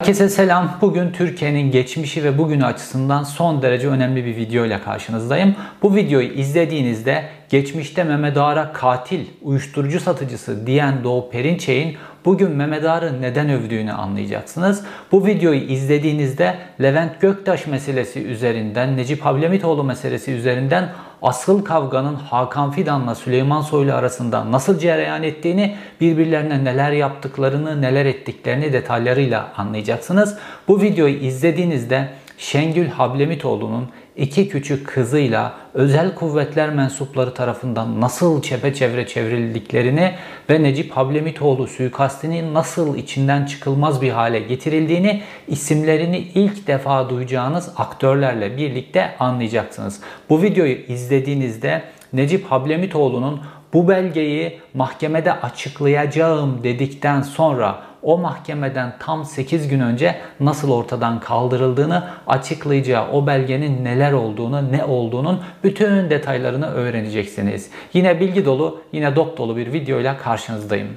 [0.00, 0.78] Herkese selam.
[0.80, 5.54] Bugün Türkiye'nin geçmişi ve bugünü açısından son derece önemli bir video ile karşınızdayım.
[5.82, 13.22] Bu videoyu izlediğinizde geçmişte Mehmet Ağar'a katil, uyuşturucu satıcısı diyen Doğu Perinçek'in bugün Mehmet Ağar'ı
[13.22, 14.84] neden övdüğünü anlayacaksınız.
[15.12, 20.92] Bu videoyu izlediğinizde Levent Göktaş meselesi üzerinden, Necip Hablemitoğlu meselesi üzerinden
[21.22, 28.72] asıl kavganın Hakan Fidan'la Süleyman Soylu arasında nasıl cereyan ettiğini, birbirlerine neler yaptıklarını, neler ettiklerini
[28.72, 30.38] detaylarıyla anlayacaksınız.
[30.68, 32.08] Bu videoyu izlediğinizde
[32.38, 40.14] Şengül Hablemitoğlu'nun iki küçük kızıyla özel kuvvetler mensupları tarafından nasıl çepeçevre çevrildiklerini
[40.50, 48.56] ve Necip Hablemitoğlu suikastinin nasıl içinden çıkılmaz bir hale getirildiğini isimlerini ilk defa duyacağınız aktörlerle
[48.56, 50.00] birlikte anlayacaksınız.
[50.30, 53.40] Bu videoyu izlediğinizde Necip Hablemitoğlu'nun
[53.72, 62.04] bu belgeyi mahkemede açıklayacağım dedikten sonra o mahkemeden tam 8 gün önce nasıl ortadan kaldırıldığını
[62.26, 67.70] açıklayacağı o belgenin neler olduğunu, ne olduğunun bütün detaylarını öğreneceksiniz.
[67.92, 70.88] Yine bilgi dolu, yine dop dolu bir videoyla karşınızdayım.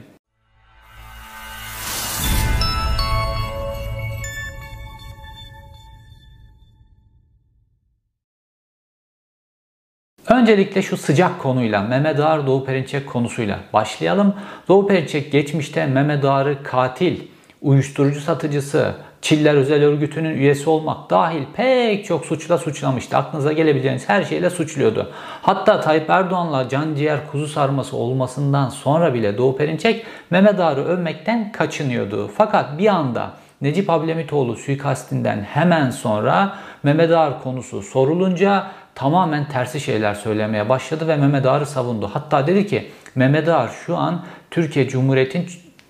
[10.27, 14.33] Öncelikle şu sıcak konuyla Mehmet Ağar Doğu Perinçek konusuyla başlayalım.
[14.67, 17.19] Doğu Perinçek geçmişte Mehmet Ağar'ı katil,
[17.61, 23.17] uyuşturucu satıcısı, Çiller Özel Örgütü'nün üyesi olmak dahil pek çok suçla suçlamıştı.
[23.17, 25.11] Aklınıza gelebileceğiniz her şeyle suçluyordu.
[25.41, 31.51] Hatta Tayyip Erdoğan'la can ciğer kuzu sarması olmasından sonra bile Doğu Perinçek Mehmet Ağar'ı övmekten
[31.51, 32.31] kaçınıyordu.
[32.37, 33.31] Fakat bir anda
[33.61, 38.67] Necip Ablemitoğlu suikastinden hemen sonra Mehmet Ağar konusu sorulunca
[38.97, 42.09] tamamen tersi şeyler söylemeye başladı ve Mehmet Ağar'ı savundu.
[42.13, 45.47] Hatta dedi ki Mehmet Ağar şu an Türkiye Cumhuriyeti'nin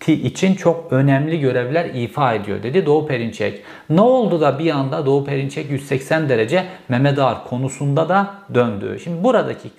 [0.07, 3.63] için çok önemli görevler ifa ediyor dedi Doğu Perinçek.
[3.89, 8.99] Ne oldu da bir anda Doğu Perinçek 180 derece Mehmet Ağar konusunda da döndü.
[9.03, 9.69] Şimdi buradaki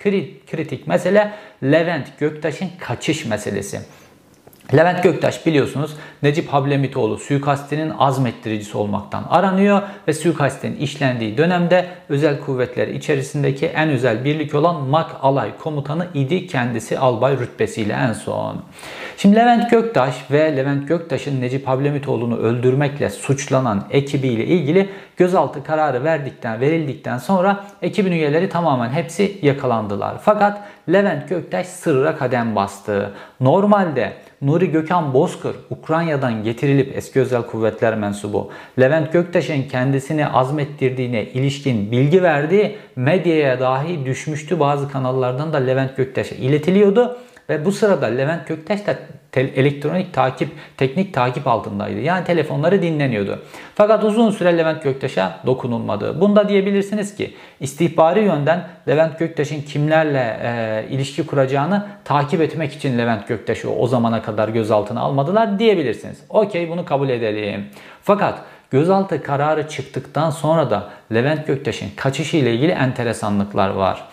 [0.51, 3.79] kritik mesele Levent Göktaş'ın kaçış meselesi.
[4.75, 12.87] Levent Göktaş biliyorsunuz Necip Hablemitoğlu suikastinin azmettiricisi olmaktan aranıyor ve suikastin işlendiği dönemde özel kuvvetler
[12.87, 18.61] içerisindeki en özel birlik olan MAK alay komutanı idi kendisi albay rütbesiyle en son.
[19.17, 26.61] Şimdi Levent Göktaş ve Levent Göktaş'ın Necip Hablemitoğlu'nu öldürmekle suçlanan ekibiyle ilgili gözaltı kararı verdikten
[26.61, 30.17] verildikten sonra ekibin üyeleri tamamen hepsi yakalandılar.
[30.21, 33.13] Fakat Levent Göktaş sırra kadem bastı.
[33.39, 41.91] Normalde Nuri Gökhan Bozkır Ukrayna'dan getirilip eski özel kuvvetler mensubu Levent Göktaş'ın kendisini azmettirdiğine ilişkin
[41.91, 44.59] bilgi verdiği medyaya dahi düşmüştü.
[44.59, 47.17] Bazı kanallardan da Levent Göktaş'a iletiliyordu.
[47.49, 48.95] Ve bu sırada Levent Göktaş da
[49.37, 51.99] elektronik takip, teknik takip altındaydı.
[51.99, 53.39] Yani telefonları dinleniyordu.
[53.75, 56.21] Fakat uzun süre Levent Göktaş'a dokunulmadı.
[56.21, 63.27] Bunda diyebilirsiniz ki istihbari yönden Levent Göktaş'ın kimlerle e, ilişki kuracağını takip etmek için Levent
[63.27, 66.17] Göktaş'ı o zamana kadar gözaltına almadılar diyebilirsiniz.
[66.29, 67.65] Okey bunu kabul edelim.
[68.01, 68.39] Fakat
[68.71, 74.08] gözaltı kararı çıktıktan sonra da Levent Göktaş'ın kaçışı ile ilgili enteresanlıklar var.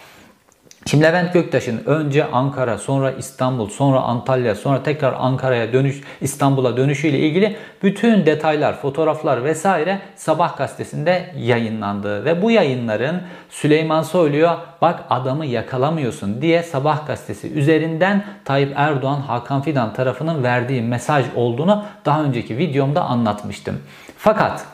[0.90, 7.18] Şimdi Levent Göktaş'ın önce Ankara, sonra İstanbul, sonra Antalya, sonra tekrar Ankara'ya dönüş, İstanbul'a dönüşüyle
[7.18, 12.24] ilgili bütün detaylar, fotoğraflar vesaire Sabah gazetesinde yayınlandı.
[12.24, 19.62] Ve bu yayınların Süleyman Soylu'ya bak adamı yakalamıyorsun diye Sabah gazetesi üzerinden Tayyip Erdoğan, Hakan
[19.62, 23.82] Fidan tarafının verdiği mesaj olduğunu daha önceki videomda anlatmıştım.
[24.18, 24.64] Fakat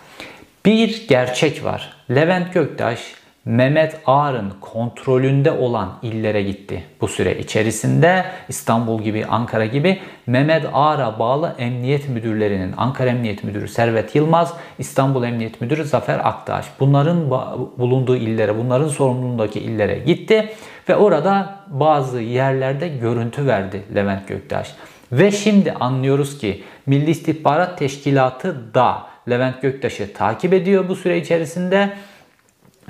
[0.66, 1.92] bir gerçek var.
[2.10, 6.84] Levent Göktaş Mehmet Ağar'ın kontrolünde olan illere gitti.
[7.00, 13.68] Bu süre içerisinde İstanbul gibi, Ankara gibi Mehmet Ağar'a bağlı emniyet müdürlerinin Ankara Emniyet Müdürü
[13.68, 17.30] Servet Yılmaz, İstanbul Emniyet Müdürü Zafer Aktaş bunların
[17.78, 20.52] bulunduğu illere, bunların sorumluluğundaki illere gitti
[20.88, 24.74] ve orada bazı yerlerde görüntü verdi Levent Göktaş.
[25.12, 31.90] Ve şimdi anlıyoruz ki Milli İstihbarat Teşkilatı da Levent Göktaş'ı takip ediyor bu süre içerisinde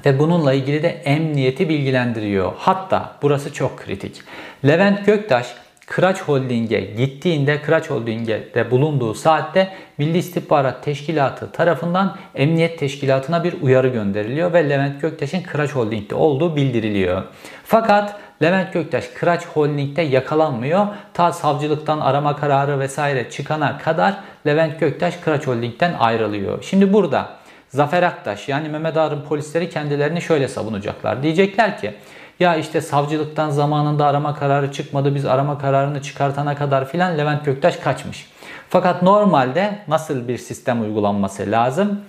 [0.07, 2.53] ve bununla ilgili de emniyeti bilgilendiriyor.
[2.57, 4.23] Hatta burası çok kritik.
[4.65, 5.55] Levent Göktaş
[5.87, 13.89] Kıraç Holding'e gittiğinde Kıraç Holding'de bulunduğu saatte Milli İstihbarat Teşkilatı tarafından Emniyet Teşkilatı'na bir uyarı
[13.89, 17.23] gönderiliyor ve Levent Göktaş'ın Kıraç Holding'de olduğu bildiriliyor.
[17.65, 20.87] Fakat Levent Göktaş Kıraç Holding'de yakalanmıyor.
[21.15, 24.15] Ta savcılıktan arama kararı vesaire çıkana kadar
[24.47, 26.63] Levent Göktaş Kıraç Holding'den ayrılıyor.
[26.63, 27.42] Şimdi burada
[27.73, 31.23] Zafer Aktaş yani Mehmet Ağar'ın polisleri kendilerini şöyle savunacaklar.
[31.23, 31.95] Diyecekler ki
[32.41, 37.77] ya işte savcılıktan zamanında arama kararı çıkmadı biz arama kararını çıkartana kadar filan Levent Göktaş
[37.77, 38.27] kaçmış.
[38.69, 42.01] Fakat normalde nasıl bir sistem uygulanması lazım?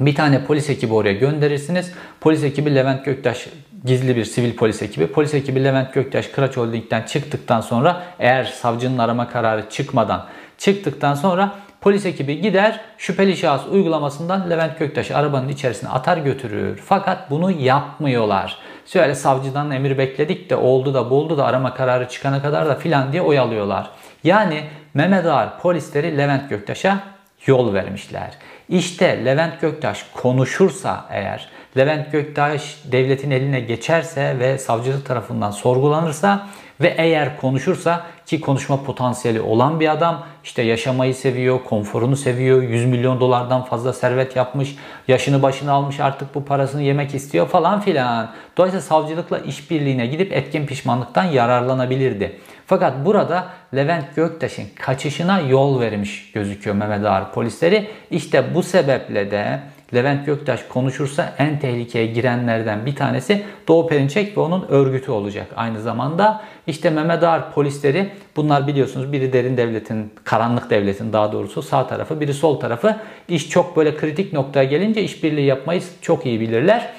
[0.00, 1.92] Bir tane polis ekibi oraya gönderirsiniz.
[2.20, 3.48] Polis ekibi Levent Göktaş
[3.84, 5.06] gizli bir sivil polis ekibi.
[5.06, 10.26] Polis ekibi Levent Göktaş Kıraç Holding'den çıktıktan sonra eğer savcının arama kararı çıkmadan
[10.58, 11.52] çıktıktan sonra
[11.84, 16.82] polis ekibi gider şüpheli şahıs uygulamasından Levent Göktaş'ı arabanın içerisine atar götürür.
[16.84, 18.58] Fakat bunu yapmıyorlar.
[18.86, 23.12] Şöyle savcıdan emir bekledik de oldu da buldu da arama kararı çıkana kadar da filan
[23.12, 23.90] diye oyalıyorlar.
[24.24, 24.64] Yani
[24.94, 26.98] Mehmet Ağar polisleri Levent Göktaş'a
[27.46, 28.30] yol vermişler.
[28.68, 36.46] İşte Levent Göktaş konuşursa eğer, Levent Göktaş devletin eline geçerse ve savcılık tarafından sorgulanırsa
[36.80, 42.84] ve eğer konuşursa ki konuşma potansiyeli olan bir adam işte yaşamayı seviyor, konforunu seviyor, 100
[42.86, 44.76] milyon dolardan fazla servet yapmış,
[45.08, 48.30] yaşını başını almış artık bu parasını yemek istiyor falan filan.
[48.56, 52.40] Dolayısıyla savcılıkla işbirliğine gidip etkin pişmanlıktan yararlanabilirdi.
[52.66, 57.90] Fakat burada Levent Göktaş'ın kaçışına yol vermiş gözüküyor Mehmet Ağar polisleri.
[58.10, 59.60] İşte bu sebeple de
[59.94, 65.46] Levent Göktaş konuşursa en tehlikeye girenlerden bir tanesi Doğu Perinçek ve onun örgütü olacak.
[65.56, 71.62] Aynı zamanda işte Mehmet Ağar polisleri bunlar biliyorsunuz biri derin devletin, karanlık devletin daha doğrusu
[71.62, 72.96] sağ tarafı, biri sol tarafı.
[73.28, 76.90] İş çok böyle kritik noktaya gelince işbirliği yapmayı çok iyi bilirler.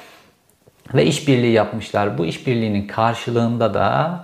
[0.93, 2.17] Ve işbirliği yapmışlar.
[2.17, 4.19] Bu işbirliğinin karşılığında da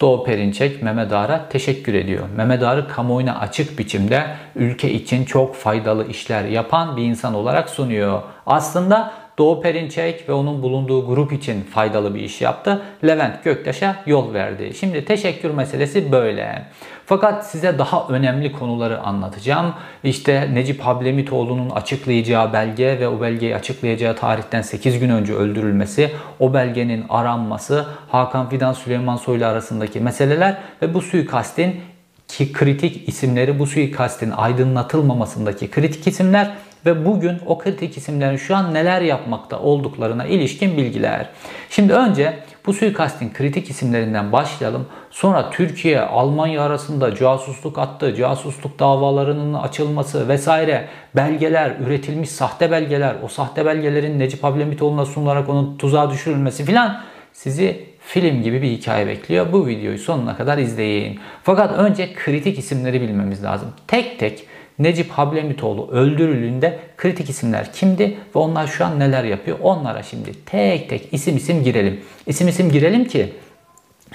[0.00, 2.24] Doğu Perinçek Mehmet Ağar'a teşekkür ediyor.
[2.36, 4.26] Mehmet Ağar'ı kamuoyuna açık biçimde
[4.56, 8.22] ülke için çok faydalı işler yapan bir insan olarak sunuyor.
[8.46, 12.82] Aslında Doğu Perinçek ve onun bulunduğu grup için faydalı bir iş yaptı.
[13.04, 14.74] Levent Göktaş'a yol verdi.
[14.74, 16.62] Şimdi teşekkür meselesi böyle.
[17.06, 19.74] Fakat size daha önemli konuları anlatacağım.
[20.04, 26.10] İşte Necip Hablemitoğlu'nun açıklayacağı belge ve o belgeyi açıklayacağı tarihten 8 gün önce öldürülmesi,
[26.40, 31.80] o belgenin aranması, Hakan Fidan Süleyman Soylu arasındaki meseleler ve bu suikastin
[32.28, 36.50] ki kritik isimleri bu suikastin aydınlatılmamasındaki kritik isimler
[36.86, 41.28] ve bugün o kritik isimlerin şu an neler yapmakta olduklarına ilişkin bilgiler.
[41.70, 44.86] Şimdi önce bu suikastin kritik isimlerinden başlayalım.
[45.10, 53.28] Sonra Türkiye, Almanya arasında casusluk attı, casusluk davalarının açılması vesaire belgeler, üretilmiş sahte belgeler, o
[53.28, 57.00] sahte belgelerin Necip Ablemitoğlu'na sunularak onun tuzağa düşürülmesi filan
[57.32, 59.52] sizi film gibi bir hikaye bekliyor.
[59.52, 61.20] Bu videoyu sonuna kadar izleyin.
[61.42, 63.68] Fakat önce kritik isimleri bilmemiz lazım.
[63.86, 64.46] Tek tek
[64.78, 69.58] Necip Hablemitoğlu öldürüldüğünde kritik isimler kimdi ve onlar şu an neler yapıyor?
[69.62, 72.00] Onlara şimdi tek tek isim isim girelim.
[72.26, 73.32] İsim isim girelim ki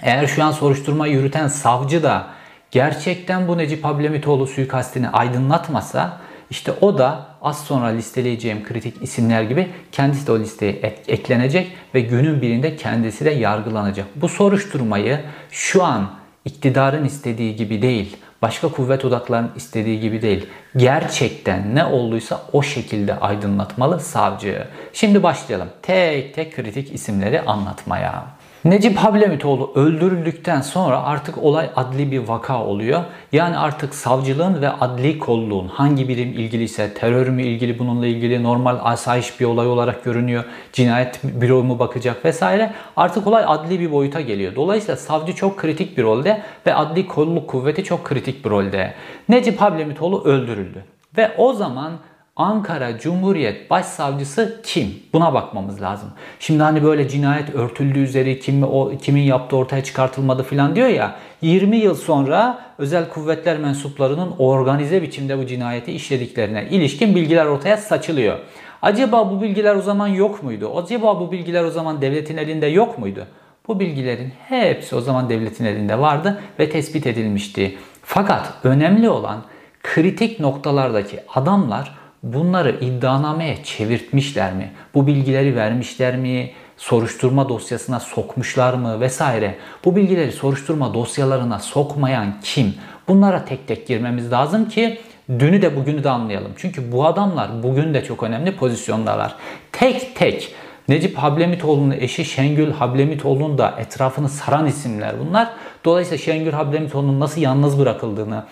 [0.02, 2.28] eğer şu an soruşturma yürüten savcı da
[2.72, 6.18] gerçekten bu Necip Hablemitoğlu suikastini aydınlatmasa
[6.50, 10.72] işte o da az sonra listeleyeceğim kritik isimler gibi kendisi de o listeye
[11.08, 14.08] eklenecek ve günün birinde kendisi de yargılanacak.
[14.16, 15.20] Bu soruşturmayı
[15.52, 16.12] şu an
[16.46, 20.48] iktidarın istediği gibi değil, başka kuvvet odaklarının istediği gibi değil.
[20.78, 24.68] Gerçekten ne olduysa o şekilde aydınlatmalı savcı.
[24.94, 25.70] Şimdi başlayalım.
[25.82, 28.41] Tek tek kritik isimleri anlatmaya.
[28.66, 33.04] Necip Hablemitoğlu öldürüldükten sonra artık olay adli bir vaka oluyor.
[33.32, 38.78] Yani artık savcılığın ve adli kolluğun hangi birim ilgiliyse terör mü ilgili bununla ilgili normal
[38.84, 40.44] asayiş bir olay olarak görünüyor.
[40.74, 42.74] Cinayet büro mu bakacak vesaire.
[42.96, 44.56] Artık olay adli bir boyuta geliyor.
[44.56, 48.94] Dolayısıyla savcı çok kritik bir rolde ve adli kolluk kuvveti çok kritik bir rolde.
[49.30, 50.84] Necip Hablemitoğlu öldürüldü.
[51.18, 51.92] Ve o zaman
[52.36, 54.94] Ankara Cumhuriyet Başsavcısı kim?
[55.14, 56.10] Buna bakmamız lazım.
[56.40, 61.16] Şimdi hani böyle cinayet örtüldüğü üzeri kim, o, kimin yaptığı ortaya çıkartılmadı falan diyor ya.
[61.42, 68.40] 20 yıl sonra özel kuvvetler mensuplarının organize biçimde bu cinayeti işlediklerine ilişkin bilgiler ortaya saçılıyor.
[68.82, 70.72] Acaba bu bilgiler o zaman yok muydu?
[70.78, 73.26] Acaba bu bilgiler o zaman devletin elinde yok muydu?
[73.68, 77.78] Bu bilgilerin hepsi o zaman devletin elinde vardı ve tespit edilmişti.
[78.04, 79.44] Fakat önemli olan
[79.84, 84.72] kritik noktalardaki adamlar bunları iddianameye çevirtmişler mi?
[84.96, 86.52] Bu bilgileri vermişler mi?
[86.78, 89.56] Soruşturma dosyasına sokmuşlar mı vesaire?
[89.86, 92.76] Bu bilgileri soruşturma dosyalarına sokmayan kim?
[93.08, 96.52] Bunlara tek tek girmemiz lazım ki dünü de bugünü de anlayalım.
[96.58, 99.36] Çünkü bu adamlar bugün de çok önemli pozisyondalar.
[99.72, 100.56] Tek tek
[100.88, 105.50] Necip Hablemitoğlu'nun eşi Şengül Hablemitoğlu'nun da etrafını saran isimler bunlar.
[105.86, 108.44] Dolayısıyla Şengül Hablemitoğlu'nun nasıl yalnız bırakıldığını,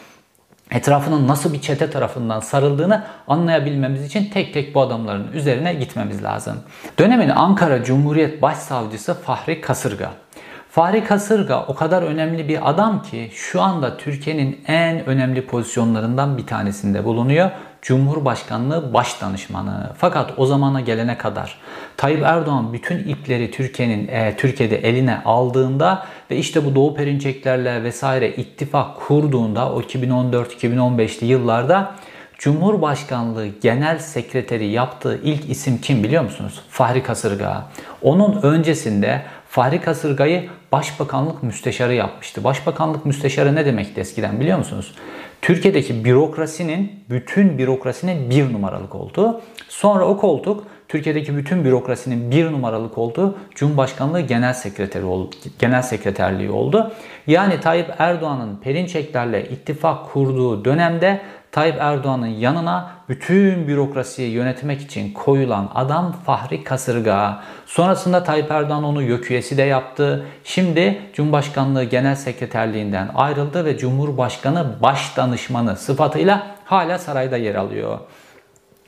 [0.72, 6.58] etrafının nasıl bir çete tarafından sarıldığını anlayabilmemiz için tek tek bu adamların üzerine gitmemiz lazım.
[7.00, 10.12] Dönemin Ankara Cumhuriyet Başsavcısı Fahri Kasırga.
[10.72, 16.48] Fahri Kasırga o kadar önemli bir adam ki şu anda Türkiye'nin en önemli pozisyonlarından bir
[16.48, 17.52] tanesinde bulunuyor.
[17.82, 19.90] Cumhurbaşkanlığı Başdanışmanı.
[19.98, 21.58] Fakat o zamana gelene kadar
[21.98, 28.30] Tayyip Erdoğan bütün ipleri Türkiye'nin e, Türkiye'de eline aldığında ve işte bu Doğu Perinçeklerle vesaire
[28.30, 31.96] ittifak kurduğunda o 2014-2015'li yıllarda
[32.38, 36.62] Cumhurbaşkanlığı Genel Sekreteri yaptığı ilk isim kim biliyor musunuz?
[36.70, 37.64] Fahri Kasırga.
[38.02, 42.44] Onun öncesinde Fahri Kasırga'yı Başbakanlık Müsteşarı yapmıştı.
[42.44, 44.96] Başbakanlık Müsteşarı ne demekti eskiden biliyor musunuz?
[45.42, 49.42] Türkiye'deki bürokrasinin, bütün bürokrasinin bir numaralı koltuğu.
[49.70, 56.50] Sonra o koltuk Türkiye'deki bütün bürokrasinin bir numaralı koltuğu Cumhurbaşkanlığı Genel Sekreteri oldu, Genel Sekreterliği
[56.50, 56.92] oldu.
[57.28, 65.72] Yani Tayyip Erdoğan'ın Perinçeklerle ittifak kurduğu dönemde Tayyip Erdoğan'ın yanına bütün bürokrasiyi yönetmek için koyulan
[65.76, 67.44] adam Fahri Kasırga.
[67.66, 70.26] Sonrasında Tayyip Erdoğan onu YÖK üyesi de yaptı.
[70.44, 78.00] Şimdi Cumhurbaşkanlığı Genel Sekreterliğinden ayrıldı ve Cumhurbaşkanı Başdanışmanı sıfatıyla hala sarayda yer alıyor.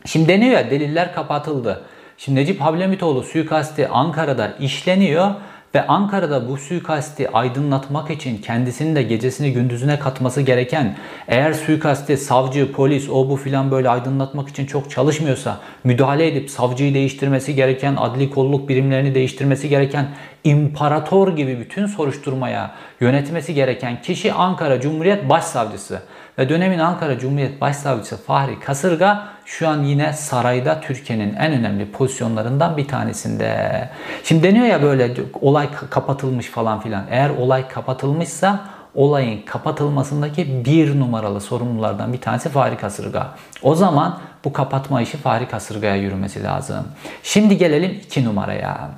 [0.05, 1.81] Şimdi deniyor ya deliller kapatıldı.
[2.17, 5.31] Şimdi Necip Hablemitoğlu suikasti Ankara'da işleniyor
[5.75, 10.97] ve Ankara'da bu suikasti aydınlatmak için kendisinin de gecesini gündüzüne katması gereken
[11.27, 16.93] eğer suikasti savcı, polis, o bu filan böyle aydınlatmak için çok çalışmıyorsa müdahale edip savcıyı
[16.93, 20.07] değiştirmesi gereken, adli kolluk birimlerini değiştirmesi gereken
[20.43, 26.01] imparator gibi bütün soruşturmaya yönetmesi gereken kişi Ankara Cumhuriyet Başsavcısı.
[26.37, 32.77] Ve dönemin Ankara Cumhuriyet Başsavcısı Fahri Kasırga şu an yine sarayda Türkiye'nin en önemli pozisyonlarından
[32.77, 33.89] bir tanesinde.
[34.23, 35.11] Şimdi deniyor ya böyle
[35.41, 37.05] olay kapatılmış falan filan.
[37.09, 38.59] Eğer olay kapatılmışsa
[38.95, 43.27] olayın kapatılmasındaki bir numaralı sorumlulardan bir tanesi Fahri Kasırga.
[43.61, 46.87] O zaman bu kapatma işi Fahri Kasırga'ya yürümesi lazım.
[47.23, 48.89] Şimdi gelelim iki numaraya.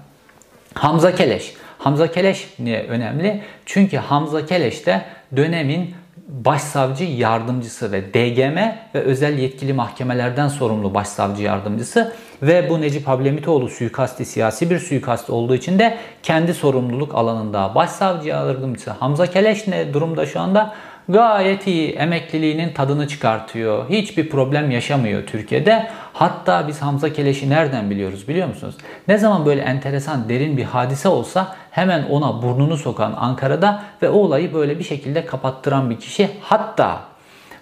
[0.73, 1.53] Hamza Keleş.
[1.77, 3.41] Hamza Keleş niye önemli?
[3.65, 5.01] Çünkü Hamza Keleş de
[5.35, 5.95] dönemin
[6.27, 8.57] başsavcı yardımcısı ve DGM
[8.95, 15.29] ve özel yetkili mahkemelerden sorumlu başsavcı yardımcısı ve bu Necip Hablemitoğlu suikasti siyasi bir suikast
[15.29, 20.73] olduğu için de kendi sorumluluk alanında başsavcı yardımcısı Hamza Keleş ne durumda şu anda?
[21.09, 23.89] Gayet iyi emekliliğinin tadını çıkartıyor.
[23.89, 25.89] Hiçbir problem yaşamıyor Türkiye'de.
[26.13, 28.75] Hatta biz Hamza Keleş'i nereden biliyoruz biliyor musunuz?
[29.07, 34.17] Ne zaman böyle enteresan derin bir hadise olsa hemen ona burnunu sokan Ankara'da ve o
[34.17, 36.29] olayı böyle bir şekilde kapattıran bir kişi.
[36.41, 36.99] Hatta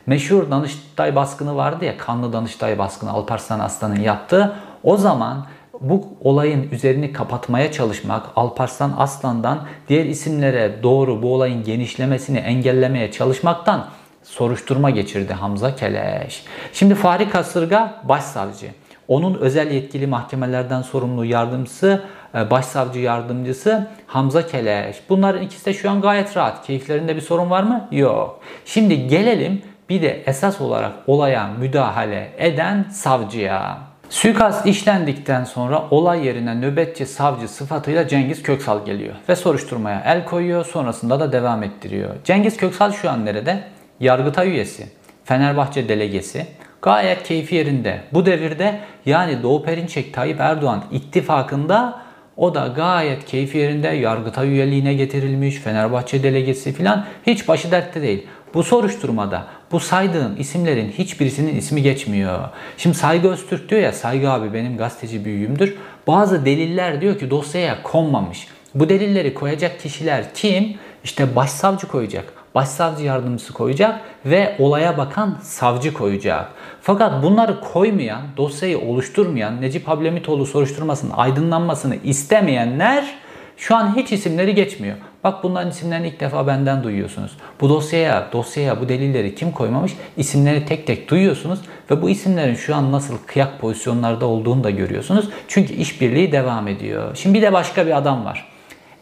[0.05, 4.55] meşhur Danıştay baskını vardı ya kanlı Danıştay baskını Alparslan Aslan'ın yaptığı.
[4.83, 5.45] O zaman
[5.81, 13.87] bu olayın üzerini kapatmaya çalışmak, Alparslan Aslan'dan diğer isimlere doğru bu olayın genişlemesini engellemeye çalışmaktan
[14.23, 16.43] soruşturma geçirdi Hamza Keleş.
[16.73, 18.67] Şimdi Fahri Kasırga başsavcı.
[19.07, 22.03] Onun özel yetkili mahkemelerden sorumlu yardımcısı,
[22.35, 24.97] e, başsavcı yardımcısı Hamza Keleş.
[25.09, 26.67] Bunların ikisi de şu an gayet rahat.
[26.67, 27.87] Keyiflerinde bir sorun var mı?
[27.91, 28.39] Yok.
[28.65, 33.90] Şimdi gelelim bir de esas olarak olaya müdahale eden savcıya.
[34.11, 40.65] Suikast işlendikten sonra olay yerine nöbetçi savcı sıfatıyla Cengiz Köksal geliyor ve soruşturmaya el koyuyor
[40.65, 42.09] sonrasında da devam ettiriyor.
[42.23, 43.63] Cengiz Köksal şu an nerede?
[43.99, 44.87] Yargıtay üyesi,
[45.25, 46.47] Fenerbahçe delegesi,
[46.81, 48.01] gayet keyfi yerinde.
[48.13, 52.01] Bu devirde yani Doğu Perinçek Tayyip Erdoğan ittifakında
[52.37, 58.27] o da gayet keyfi yerinde Yargıtay üyeliğine getirilmiş, Fenerbahçe delegesi filan hiç başı dertte değil.
[58.53, 62.39] Bu soruşturmada bu saydığım isimlerin hiçbirisinin ismi geçmiyor.
[62.77, 65.75] Şimdi Saygı Öztürk diyor ya Saygı abi benim gazeteci büyüğümdür.
[66.07, 68.47] Bazı deliller diyor ki dosyaya konmamış.
[68.75, 70.77] Bu delilleri koyacak kişiler kim?
[71.03, 72.33] İşte başsavcı koyacak.
[72.55, 76.49] Başsavcı yardımcısı koyacak ve olaya bakan savcı koyacak.
[76.81, 83.15] Fakat bunları koymayan, dosyayı oluşturmayan, Necip Hablemitoğlu soruşturmasının aydınlanmasını istemeyenler
[83.57, 84.97] şu an hiç isimleri geçmiyor.
[85.23, 87.31] Bak bunların isimlerini ilk defa benden duyuyorsunuz.
[87.61, 89.93] Bu dosyaya, dosyaya bu delilleri kim koymamış?
[90.17, 91.59] İsimleri tek tek duyuyorsunuz
[91.91, 95.29] ve bu isimlerin şu an nasıl kıyak pozisyonlarda olduğunu da görüyorsunuz.
[95.47, 97.15] Çünkü işbirliği devam ediyor.
[97.15, 98.51] Şimdi bir de başka bir adam var.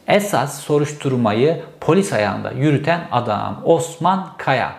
[0.07, 4.73] Esas soruşturmayı polis ayağında yürüten adam Osman Kaya.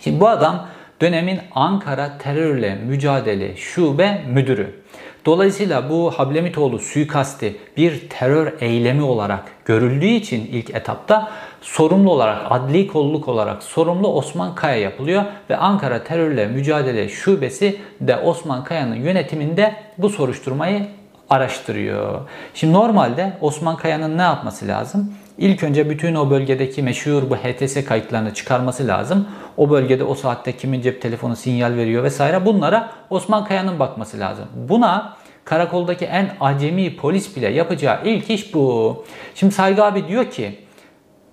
[0.00, 0.66] Şimdi bu adam
[1.00, 4.80] dönemin Ankara Terörle Mücadele Şube Müdürü.
[5.26, 11.30] Dolayısıyla bu Hablemitoğlu suikasti bir terör eylemi olarak görüldüğü için ilk etapta
[11.60, 18.16] sorumlu olarak, adli kolluk olarak sorumlu Osman Kaya yapılıyor ve Ankara Terörle Mücadele Şubesi de
[18.16, 20.86] Osman Kaya'nın yönetiminde bu soruşturmayı
[21.30, 22.20] araştırıyor.
[22.54, 25.14] Şimdi normalde Osman Kaya'nın ne yapması lazım?
[25.40, 29.28] İlk önce bütün o bölgedeki meşhur bu HTS kayıtlarını çıkarması lazım.
[29.56, 34.44] O bölgede o saatte kimin cep telefonu sinyal veriyor vesaire bunlara Osman Kaya'nın bakması lazım.
[34.54, 39.04] Buna karakoldaki en acemi polis bile yapacağı ilk iş bu.
[39.34, 40.58] Şimdi Saygı abi diyor ki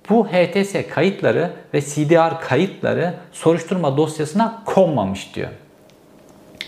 [0.09, 5.49] bu HTS kayıtları ve CDR kayıtları soruşturma dosyasına konmamış diyor.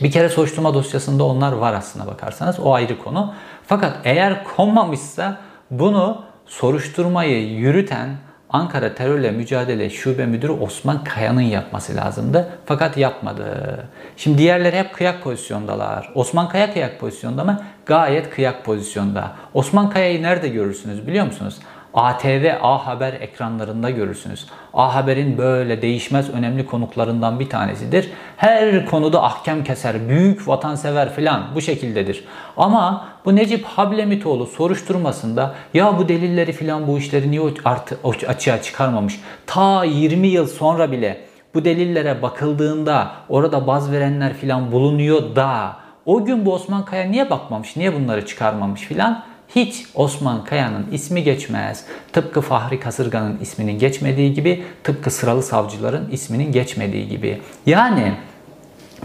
[0.02, 2.60] Bir kere soruşturma dosyasında onlar var aslına bakarsanız.
[2.60, 3.34] O ayrı konu.
[3.68, 5.38] Fakat eğer konmamışsa
[5.72, 8.10] bunu soruşturmayı yürüten
[8.50, 12.50] Ankara Terörle Mücadele Şube Müdürü Osman Kaya'nın yapması lazımdı.
[12.66, 13.80] Fakat yapmadı.
[14.18, 16.12] Şimdi diğerleri hep kıyak pozisyondalar.
[16.16, 17.62] Osman Kaya kıyak pozisyonda mı?
[17.86, 19.32] Gayet kıyak pozisyonda.
[19.54, 21.60] Osman Kaya'yı nerede görürsünüz biliyor musunuz?
[21.94, 24.46] ATV A Haber ekranlarında görürsünüz.
[24.74, 28.10] A Haber'in böyle değişmez önemli konuklarından bir tanesidir.
[28.38, 32.24] Her konuda ahkam keser, büyük vatansever filan bu şekildedir.
[32.58, 39.22] Ama bu Necip Hablemitoğlu soruşturmasında ya bu delilleri filan bu işleri niye artı, açığa çıkarmamış?
[39.48, 41.22] Ta 20 yıl sonra bile
[41.54, 47.30] bu delillere bakıldığında orada baz verenler filan bulunuyor da o gün bu Osman Kaya niye
[47.30, 49.24] bakmamış, niye bunları çıkarmamış filan?
[49.56, 51.86] Hiç Osman Kaya'nın ismi geçmez.
[52.14, 57.42] Tıpkı Fahri Kasırga'nın isminin geçmediği gibi, tıpkı sıralı savcıların isminin geçmediği gibi.
[57.66, 58.14] Yani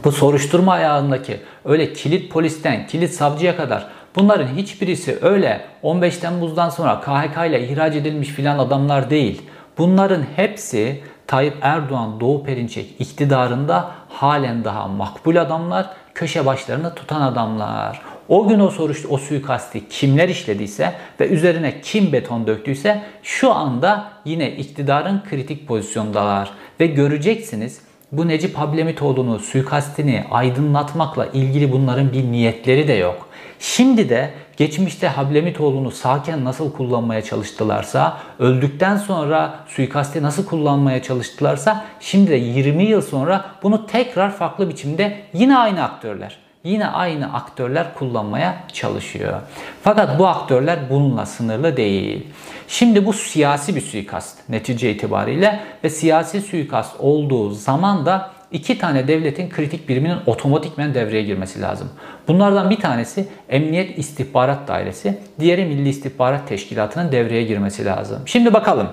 [0.04, 7.00] bu soruşturma ayağındaki öyle kilit polisten kilit savcıya kadar bunların hiçbirisi öyle 15 Temmuz'dan sonra
[7.00, 9.42] KHK ile ihraç edilmiş filan adamlar değil.
[9.78, 18.00] Bunların hepsi Tayyip Erdoğan Doğu Perinçek iktidarında halen daha makbul adamlar, köşe başlarını tutan adamlar.
[18.28, 24.12] O gün o soruş, o suikasti kimler işlediyse ve üzerine kim beton döktüyse şu anda
[24.24, 26.50] yine iktidarın kritik pozisyondalar.
[26.80, 27.80] Ve göreceksiniz
[28.12, 33.28] bu Necip Hablemitoğlu'nu suikastini aydınlatmakla ilgili bunların bir niyetleri de yok.
[33.58, 42.30] Şimdi de geçmişte Hablemitoğlu'nu sağken nasıl kullanmaya çalıştılarsa, öldükten sonra suikasti nasıl kullanmaya çalıştılarsa, şimdi
[42.30, 48.64] de 20 yıl sonra bunu tekrar farklı biçimde yine aynı aktörler yine aynı aktörler kullanmaya
[48.72, 49.40] çalışıyor.
[49.82, 52.26] Fakat bu aktörler bununla sınırlı değil.
[52.68, 59.08] Şimdi bu siyasi bir suikast netice itibariyle ve siyasi suikast olduğu zaman da iki tane
[59.08, 61.90] devletin kritik biriminin otomatikmen devreye girmesi lazım.
[62.28, 68.22] Bunlardan bir tanesi Emniyet İstihbarat Dairesi, diğeri Milli İstihbarat Teşkilatı'nın devreye girmesi lazım.
[68.26, 68.88] Şimdi bakalım.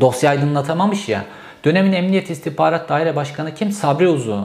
[0.00, 1.24] Dosya aydınlatamamış ya.
[1.64, 3.72] Dönemin Emniyet İstihbarat Daire Başkanı kim?
[3.72, 4.44] Sabri Uzun.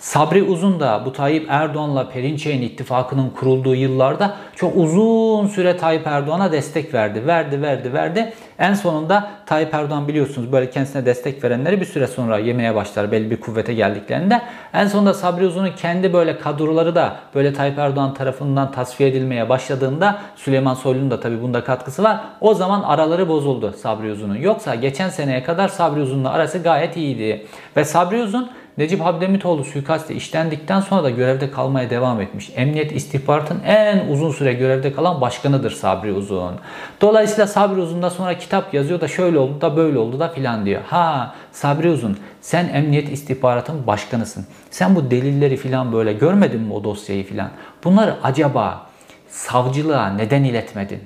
[0.00, 6.52] Sabri Uzun da bu Tayyip Erdoğan'la Perinçek'in ittifakının kurulduğu yıllarda çok uzun süre Tayyip Erdoğan'a
[6.52, 7.26] destek verdi.
[7.26, 8.32] Verdi, verdi, verdi.
[8.58, 13.30] En sonunda Tayyip Erdoğan biliyorsunuz böyle kendisine destek verenleri bir süre sonra yemeye başlar belli
[13.30, 14.42] bir kuvvete geldiklerinde.
[14.72, 20.18] En sonunda Sabri Uzun'un kendi böyle kadroları da böyle Tayyip Erdoğan tarafından tasfiye edilmeye başladığında
[20.36, 22.20] Süleyman Soylu'nun da tabii bunda katkısı var.
[22.40, 24.36] O zaman araları bozuldu Sabri Uzun'un.
[24.36, 27.46] Yoksa geçen seneye kadar Sabri Uzun'la arası gayet iyiydi.
[27.76, 32.52] Ve Sabri Uzun Necip Habdemitoğlu suikastı işlendikten sonra da görevde kalmaya devam etmiş.
[32.56, 36.54] Emniyet istihbaratın en uzun süre görevde kalan başkanıdır Sabri Uzun.
[37.00, 40.66] Dolayısıyla Sabri Uzun da sonra kitap yazıyor da şöyle oldu da böyle oldu da filan
[40.66, 40.82] diyor.
[40.86, 44.46] Ha Sabri Uzun sen emniyet istihbaratın başkanısın.
[44.70, 47.50] Sen bu delilleri filan böyle görmedin mi o dosyayı filan?
[47.84, 48.86] Bunları acaba
[49.28, 51.00] savcılığa neden iletmedin?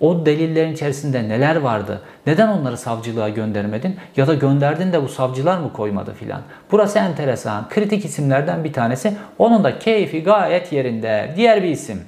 [0.00, 2.00] O delillerin içerisinde neler vardı?
[2.26, 3.96] Neden onları savcılığa göndermedin?
[4.16, 6.42] Ya da gönderdin de bu savcılar mı koymadı filan?
[6.70, 7.68] Burası enteresan.
[7.68, 9.12] Kritik isimlerden bir tanesi.
[9.38, 11.32] Onun da keyfi gayet yerinde.
[11.36, 12.02] Diğer bir isim.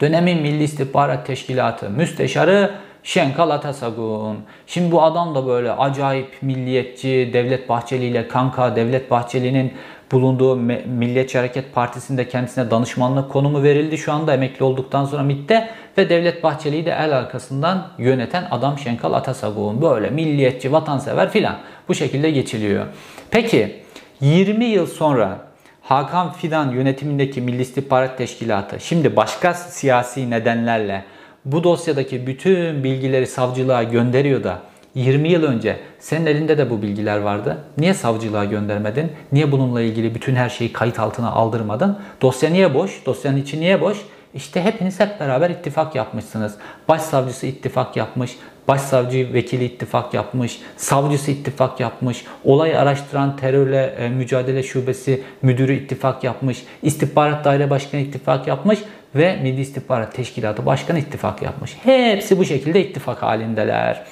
[0.00, 2.70] Dönemin Milli İstihbarat Teşkilatı Müsteşarı
[3.02, 4.38] Şenkal Atasagun.
[4.66, 9.72] Şimdi bu adam da böyle acayip milliyetçi, Devlet Bahçeli ile kanka, Devlet Bahçeli'nin
[10.12, 13.98] bulunduğu Milliyetçi Hareket Partisi'nde kendisine danışmanlık konumu verildi.
[13.98, 15.68] Şu anda emekli olduktan sonra MİT'te
[15.98, 19.82] ve Devlet Bahçeli'yi de el arkasından yöneten adam Şenkal Atasagun.
[19.82, 21.56] Böyle milliyetçi, vatansever filan
[21.88, 22.86] bu şekilde geçiliyor.
[23.30, 23.76] Peki
[24.20, 25.38] 20 yıl sonra
[25.82, 31.04] Hakan Fidan yönetimindeki Milli İstihbarat Teşkilatı şimdi başka siyasi nedenlerle
[31.44, 34.58] bu dosyadaki bütün bilgileri savcılığa gönderiyor da
[34.98, 37.58] 20 yıl önce senin elinde de bu bilgiler vardı.
[37.78, 39.12] Niye savcılığa göndermedin?
[39.32, 41.98] Niye bununla ilgili bütün her şeyi kayıt altına aldırmadın?
[42.22, 43.06] Dosya niye boş?
[43.06, 43.98] Dosyanın içi niye boş?
[44.34, 46.54] İşte hepiniz hep beraber ittifak yapmışsınız.
[46.88, 48.36] Başsavcısı ittifak yapmış,
[48.68, 56.24] başsavcı vekili ittifak yapmış, savcısı ittifak yapmış, olay araştıran terörle e, mücadele şubesi müdürü ittifak
[56.24, 58.78] yapmış, istihbarat daire başkanı ittifak yapmış
[59.14, 61.76] ve Milli İstihbarat Teşkilatı Başkanı ittifak yapmış.
[61.82, 64.04] Hepsi bu şekilde ittifak halindeler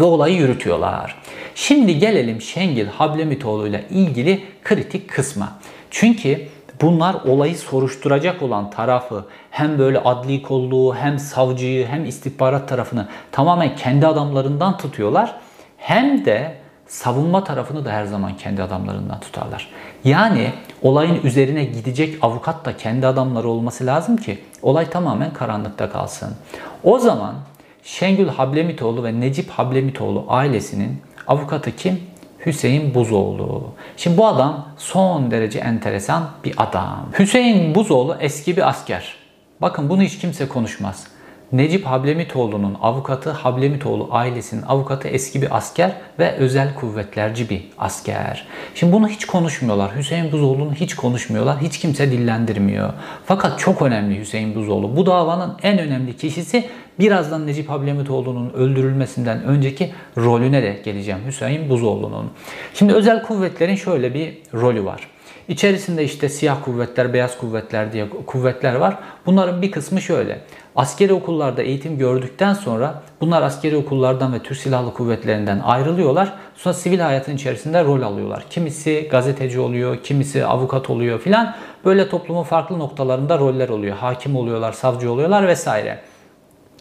[0.00, 1.16] ve olayı yürütüyorlar.
[1.54, 5.52] Şimdi gelelim Şengil Hablemitoğlu ile ilgili kritik kısma.
[5.90, 6.48] Çünkü
[6.80, 13.76] bunlar olayı soruşturacak olan tarafı hem böyle adli kolluğu hem savcıyı hem istihbarat tarafını tamamen
[13.76, 15.34] kendi adamlarından tutuyorlar.
[15.76, 16.54] Hem de
[16.86, 19.70] savunma tarafını da her zaman kendi adamlarından tutarlar.
[20.04, 20.50] Yani
[20.82, 26.30] olayın üzerine gidecek avukat da kendi adamları olması lazım ki olay tamamen karanlıkta kalsın.
[26.82, 27.34] O zaman
[27.84, 32.00] Şengül Hablemitoğlu ve Necip Hablemitoğlu ailesinin avukatı kim?
[32.46, 33.72] Hüseyin Buzoğlu.
[33.96, 37.06] Şimdi bu adam son derece enteresan bir adam.
[37.18, 39.14] Hüseyin Buzoğlu eski bir asker.
[39.60, 41.06] Bakın bunu hiç kimse konuşmaz.
[41.52, 48.46] Necip Hablemitoğlu'nun avukatı Hablemitoğlu ailesinin avukatı eski bir asker ve özel kuvvetlerci bir asker.
[48.74, 49.96] Şimdi bunu hiç konuşmuyorlar.
[49.96, 51.60] Hüseyin Buzoğlu'nu hiç konuşmuyorlar.
[51.60, 52.92] Hiç kimse dillendirmiyor.
[53.26, 54.96] Fakat çok önemli Hüseyin Buzoğlu.
[54.96, 56.68] Bu davanın en önemli kişisi
[56.98, 62.30] birazdan Necip Hablemitoğlu'nun öldürülmesinden önceki rolüne de geleceğim Hüseyin Buzoğlu'nun.
[62.74, 65.08] Şimdi özel kuvvetlerin şöyle bir rolü var.
[65.48, 68.98] İçerisinde işte siyah kuvvetler, beyaz kuvvetler diye kuvvetler var.
[69.26, 70.40] Bunların bir kısmı şöyle.
[70.76, 76.32] Askeri okullarda eğitim gördükten sonra bunlar askeri okullardan ve Türk Silahlı Kuvvetlerinden ayrılıyorlar.
[76.56, 78.44] Sonra sivil hayatın içerisinde rol alıyorlar.
[78.50, 81.54] Kimisi gazeteci oluyor, kimisi avukat oluyor filan.
[81.84, 83.96] Böyle toplumun farklı noktalarında roller oluyor.
[83.96, 86.00] Hakim oluyorlar, savcı oluyorlar vesaire.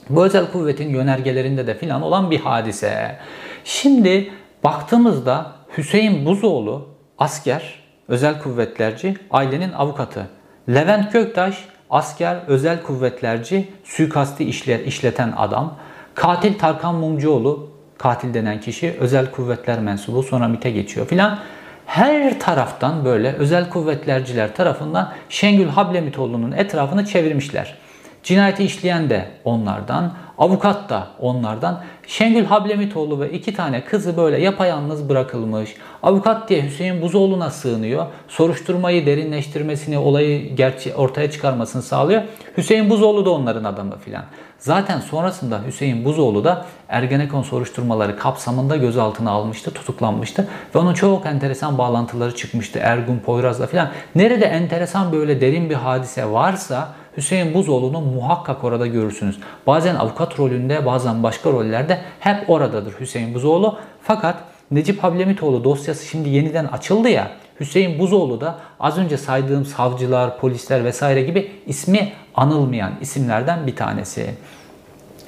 [0.10, 3.18] Bu özel kuvvetin yönergelerinde de filan olan bir hadise.
[3.64, 4.32] Şimdi
[4.64, 6.88] baktığımızda Hüseyin Buzoğlu
[7.18, 10.28] asker, özel kuvvetlerci, ailenin avukatı.
[10.70, 15.78] Levent Göktaş asker, özel kuvvetlerci, suikasti işler, işleten adam.
[16.16, 21.40] Katil Tarkan Mumcuoğlu, katil denen kişi özel kuvvetler mensubu sonra MIT'e geçiyor filan.
[21.86, 27.78] Her taraftan böyle özel kuvvetlerciler tarafından Şengül Hablemitoğlu'nun etrafını çevirmişler.
[28.24, 31.82] Cinayeti işleyen de onlardan, avukat da onlardan.
[32.08, 35.76] Şengül Hablemitoğlu ve iki tane kızı böyle yapayalnız bırakılmış.
[36.04, 38.06] Avukat diye Hüseyin Buzoğlu'na sığınıyor.
[38.28, 42.22] Soruşturmayı derinleştirmesini, olayı gerçi ortaya çıkarmasını sağlıyor.
[42.58, 44.24] Hüseyin Buzoğlu da onların adamı filan.
[44.60, 50.48] Zaten sonrasında Hüseyin Buzoğlu da Ergenekon soruşturmaları kapsamında gözaltına almıştı, tutuklanmıştı.
[50.76, 53.90] Ve onun çok enteresan bağlantıları çıkmıştı Ergun Poyraz'la filan.
[54.16, 59.40] Nerede enteresan böyle derin bir hadise varsa Hüseyin Buzoğlu'nu muhakkak orada görürsünüz.
[59.68, 63.78] Bazen avukat rolünde bazen başka rollerde hep oradadır Hüseyin Buzoğlu.
[64.02, 64.36] Fakat
[64.72, 67.32] Necip Hablemitoğlu dosyası şimdi yeniden açıldı ya.
[67.60, 74.36] Hüseyin Buzoğlu da az önce saydığım savcılar, polisler vesaire gibi ismi anılmayan isimlerden bir tanesi.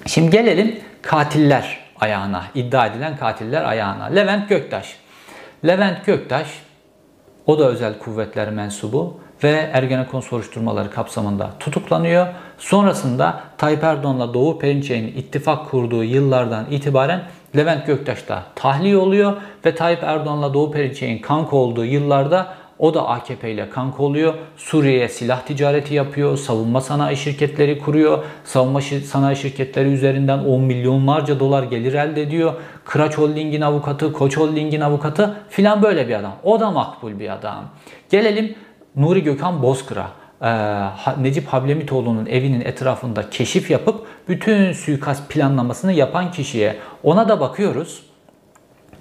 [0.05, 4.03] Şimdi gelelim katiller ayağına, iddia edilen katiller ayağına.
[4.03, 4.95] Levent Göktaş.
[5.65, 6.47] Levent Göktaş
[7.45, 12.27] o da özel kuvvetler mensubu ve Ergenekon soruşturmaları kapsamında tutuklanıyor.
[12.57, 17.23] Sonrasında Tayyip Erdoğan'la Doğu Perinçek'in ittifak kurduğu yıllardan itibaren
[17.55, 19.33] Levent Göktaş da tahliye oluyor
[19.65, 24.33] ve Tayyip Erdoğan'la Doğu Perinçek'in kanka olduğu yıllarda o da AKP ile kanka oluyor.
[24.57, 26.37] Suriye'ye silah ticareti yapıyor.
[26.37, 28.23] Savunma sanayi şirketleri kuruyor.
[28.43, 32.53] Savunma sanayi şirketleri üzerinden 10 milyonlarca dolar gelir elde ediyor.
[32.85, 36.33] Kıraç Holding'in avukatı, Koç Holding'in avukatı filan böyle bir adam.
[36.43, 37.63] O da makbul bir adam.
[38.09, 38.55] Gelelim
[38.97, 40.07] Nuri Gökhan Bozkır'a.
[40.41, 48.03] Ee, Necip Hablemitoğlu'nun evinin etrafında keşif yapıp bütün suikast planlamasını yapan kişiye ona da bakıyoruz.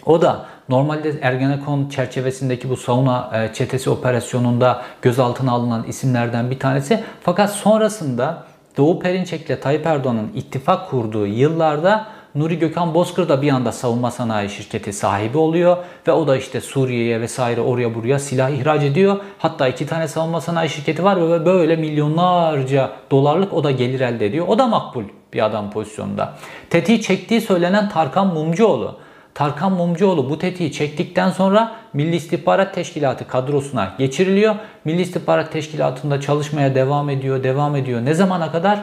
[0.07, 7.04] O da normalde Ergenekon çerçevesindeki bu sauna e, çetesi operasyonunda gözaltına alınan isimlerden bir tanesi.
[7.20, 8.44] Fakat sonrasında
[8.76, 14.11] Doğu Perinçek ile Tayyip Erdoğan'ın ittifak kurduğu yıllarda Nuri Gökhan Bozkır da bir anda savunma
[14.11, 15.77] sanayi şirketi sahibi oluyor
[16.09, 19.16] ve o da işte Suriye'ye vesaire oraya buraya silah ihraç ediyor.
[19.38, 24.27] Hatta iki tane savunma sanayi şirketi var ve böyle milyonlarca dolarlık o da gelir elde
[24.27, 24.49] ediyor.
[24.49, 26.35] O da makbul bir adam pozisyonunda.
[26.70, 28.99] Tetiği çektiği söylenen Tarkan Mumcuoğlu.
[29.35, 34.55] Tarkan Mumcuoğlu bu tetiği çektikten sonra Milli İstihbarat Teşkilatı kadrosuna geçiriliyor.
[34.85, 38.05] Milli İstihbarat Teşkilatı'nda çalışmaya devam ediyor, devam ediyor.
[38.05, 38.79] Ne zamana kadar?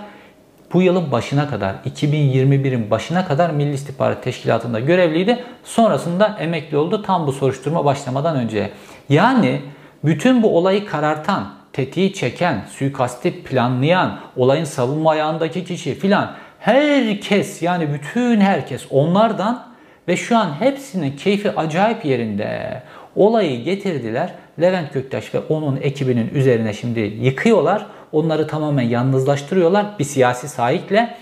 [0.74, 5.44] Bu yılın başına kadar, 2021'in başına kadar Milli İstihbarat Teşkilatı'nda görevliydi.
[5.64, 8.72] Sonrasında emekli oldu tam bu soruşturma başlamadan önce.
[9.10, 9.62] Yani
[10.04, 17.94] bütün bu olayı karartan, tetiği çeken, suikasti planlayan, olayın savunma ayağındaki kişi filan herkes yani
[17.94, 19.64] bütün herkes onlardan
[20.08, 22.82] ve şu an hepsinin keyfi acayip yerinde.
[23.16, 24.34] Olayı getirdiler.
[24.62, 27.86] Levent Göktaş ve onun ekibinin üzerine şimdi yıkıyorlar.
[28.12, 31.18] Onları tamamen yalnızlaştırıyorlar bir siyasi sahikle.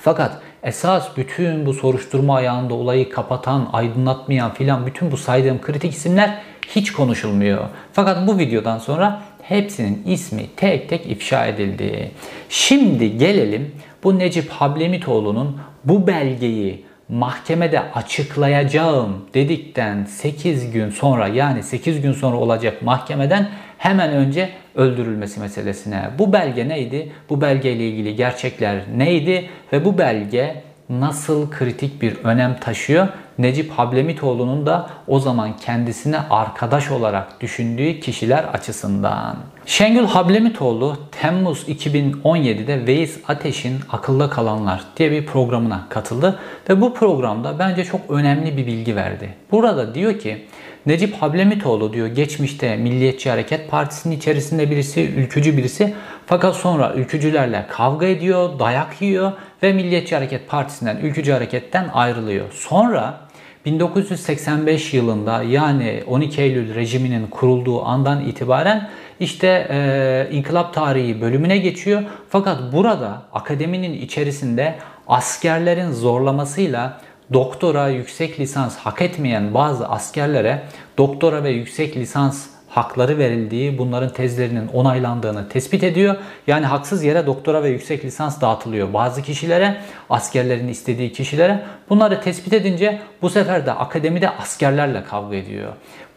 [0.00, 6.38] Fakat esas bütün bu soruşturma ayağında olayı kapatan, aydınlatmayan filan bütün bu saydığım kritik isimler
[6.68, 7.68] hiç konuşulmuyor.
[7.92, 12.10] Fakat bu videodan sonra hepsinin ismi tek tek ifşa edildi.
[12.48, 22.00] Şimdi gelelim bu Necip Hablemitoğlu'nun bu belgeyi mahkemede açıklayacağım dedikten 8 gün sonra yani 8
[22.00, 23.48] gün sonra olacak mahkemeden
[23.84, 26.10] hemen önce öldürülmesi meselesine.
[26.18, 27.12] Bu belge neydi?
[27.30, 29.48] Bu belgeyle ilgili gerçekler neydi?
[29.72, 33.08] Ve bu belge nasıl kritik bir önem taşıyor?
[33.38, 39.36] Necip Hablemitoğlu'nun da o zaman kendisine arkadaş olarak düşündüğü kişiler açısından.
[39.66, 47.58] Şengül Hablemitoğlu Temmuz 2017'de Veys Ateş'in Akılda Kalanlar diye bir programına katıldı ve bu programda
[47.58, 49.34] bence çok önemli bir bilgi verdi.
[49.50, 50.46] Burada diyor ki
[50.86, 55.94] Necip Hablemitoğlu diyor geçmişte Milliyetçi Hareket Partisi'nin içerisinde birisi, ülkücü birisi
[56.26, 62.52] fakat sonra ülkücülerle kavga ediyor, dayak yiyor ve Milliyetçi Hareket Partisi'nden, ülkücü hareketten ayrılıyor.
[62.52, 63.20] Sonra
[63.64, 72.02] 1985 yılında yani 12 Eylül rejiminin kurulduğu andan itibaren işte e, inkılap tarihi bölümüne geçiyor.
[72.28, 74.74] Fakat burada akademinin içerisinde
[75.08, 77.00] askerlerin zorlamasıyla
[77.32, 80.62] doktora, yüksek lisans hak etmeyen bazı askerlere
[80.98, 86.16] doktora ve yüksek lisans hakları verildiği, bunların tezlerinin onaylandığını tespit ediyor.
[86.46, 89.76] Yani haksız yere doktora ve yüksek lisans dağıtılıyor bazı kişilere,
[90.10, 91.62] askerlerin istediği kişilere.
[91.90, 95.72] Bunları tespit edince bu sefer de akademide askerlerle kavga ediyor.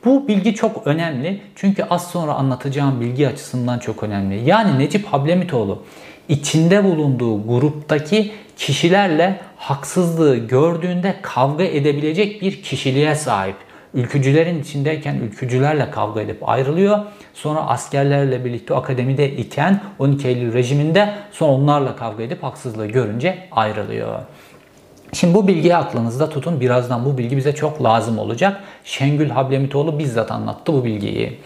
[0.06, 4.50] Bu bilgi çok önemli çünkü az sonra anlatacağım bilgi açısından çok önemli.
[4.50, 5.84] Yani Necip Hablemitoğlu
[6.30, 13.56] içinde bulunduğu gruptaki kişilerle haksızlığı gördüğünde kavga edebilecek bir kişiliğe sahip.
[13.94, 17.00] Ülkücülerin içindeyken ülkücülerle kavga edip ayrılıyor.
[17.34, 24.20] Sonra askerlerle birlikte akademide iken 12 Eylül rejiminde sonra onlarla kavga edip haksızlığı görünce ayrılıyor.
[25.14, 26.62] Şimdi bu bilgiyi aklınızda tutun.
[26.62, 28.62] Birazdan bu bilgi bize çok lazım olacak.
[28.84, 31.40] Şengül Hablemitoğlu bizzat anlattı bu bilgiyi.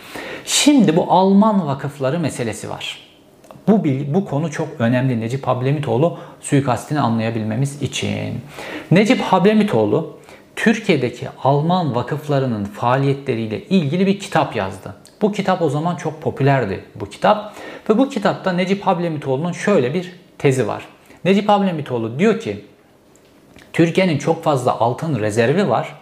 [0.46, 3.11] Şimdi bu Alman vakıfları meselesi var.
[3.72, 8.42] Bu, bu konu çok önemli Necip Hablemitoğlu suikastini anlayabilmemiz için.
[8.92, 10.18] Necip Hablemitoğlu
[10.56, 14.96] Türkiye'deki Alman vakıflarının faaliyetleriyle ilgili bir kitap yazdı.
[15.22, 17.54] Bu kitap o zaman çok popülerdi bu kitap.
[17.90, 20.86] Ve bu kitapta Necip Hablemitoğlu'nun şöyle bir tezi var.
[21.26, 22.66] Necip Hablemitoğlu diyor ki
[23.74, 26.01] Türkiye'nin çok fazla altın rezervi var.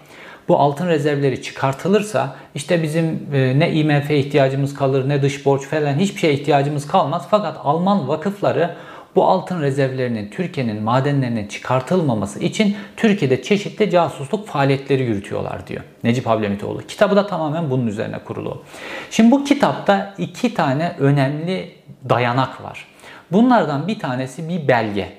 [0.49, 5.93] Bu altın rezervleri çıkartılırsa işte bizim e, ne IMF ihtiyacımız kalır ne dış borç falan
[5.93, 7.27] hiçbir şeye ihtiyacımız kalmaz.
[7.31, 8.75] Fakat Alman vakıfları
[9.15, 16.87] bu altın rezervlerinin Türkiye'nin madenlerinin çıkartılmaması için Türkiye'de çeşitli casusluk faaliyetleri yürütüyorlar diyor Necip Hablemitoğlu.
[16.87, 18.63] Kitabı da tamamen bunun üzerine kurulu.
[19.11, 21.71] Şimdi bu kitapta iki tane önemli
[22.09, 22.87] dayanak var.
[23.31, 25.13] Bunlardan bir tanesi bir belge.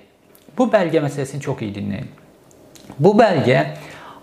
[0.59, 2.09] Bu belge meselesini çok iyi dinleyin.
[2.99, 3.75] Bu belge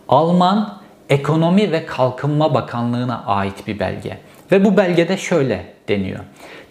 [0.09, 0.77] Alman
[1.09, 4.17] Ekonomi ve Kalkınma Bakanlığı'na ait bir belge.
[4.51, 6.19] Ve bu belgede şöyle deniyor.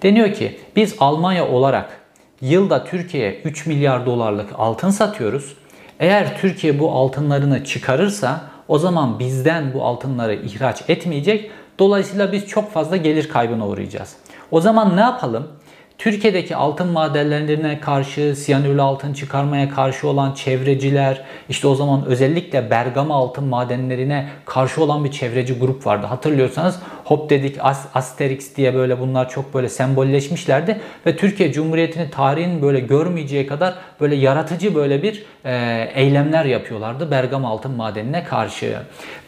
[0.03, 2.01] Deniyor ki biz Almanya olarak
[2.41, 5.57] yılda Türkiye'ye 3 milyar dolarlık altın satıyoruz.
[6.01, 11.51] Eğer Türkiye bu altınlarını çıkarırsa o zaman bizden bu altınları ihraç etmeyecek.
[11.79, 14.17] Dolayısıyla biz çok fazla gelir kaybına uğrayacağız.
[14.51, 15.49] O zaman ne yapalım?
[15.99, 23.15] Türkiye'deki altın madenlerine karşı, siyanürlü altın çıkarmaya karşı olan çevreciler, işte o zaman özellikle Bergama
[23.15, 26.07] altın madenlerine karşı olan bir çevreci grup vardı.
[26.07, 27.57] Hatırlıyorsanız hop dedik
[27.95, 34.17] Asterix diye böyle bunlar çok böyle sembolleşmişlerdi ve Türkiye Cumhuriyeti'nin tarihinin böyle görmeyeceği kadar böyle
[34.17, 38.77] yaratıcı böyle bir e, eylemler yapıyorlardı Bergama altın madenine karşı.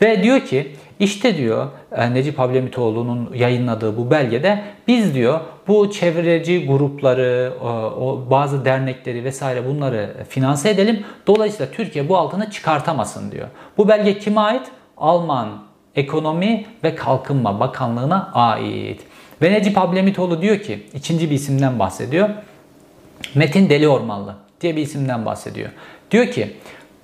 [0.02, 6.66] Ve diyor ki işte diyor e, Necip Hablemitoğlu'nun yayınladığı bu belgede biz diyor bu çevreci
[6.66, 7.52] grupları,
[8.00, 11.04] o bazı dernekleri vesaire bunları finanse edelim.
[11.26, 13.48] Dolayısıyla Türkiye bu altını çıkartamasın diyor.
[13.76, 14.62] Bu belge kime ait?
[14.96, 15.67] Alman
[15.98, 19.00] Ekonomi ve Kalkınma Bakanlığı'na ait.
[19.42, 22.28] Ve Necip Hablemitoğlu diyor ki, ikinci bir isimden bahsediyor.
[23.34, 25.68] Metin Deli Ormanlı diye bir isimden bahsediyor.
[26.11, 26.50] Diyor ki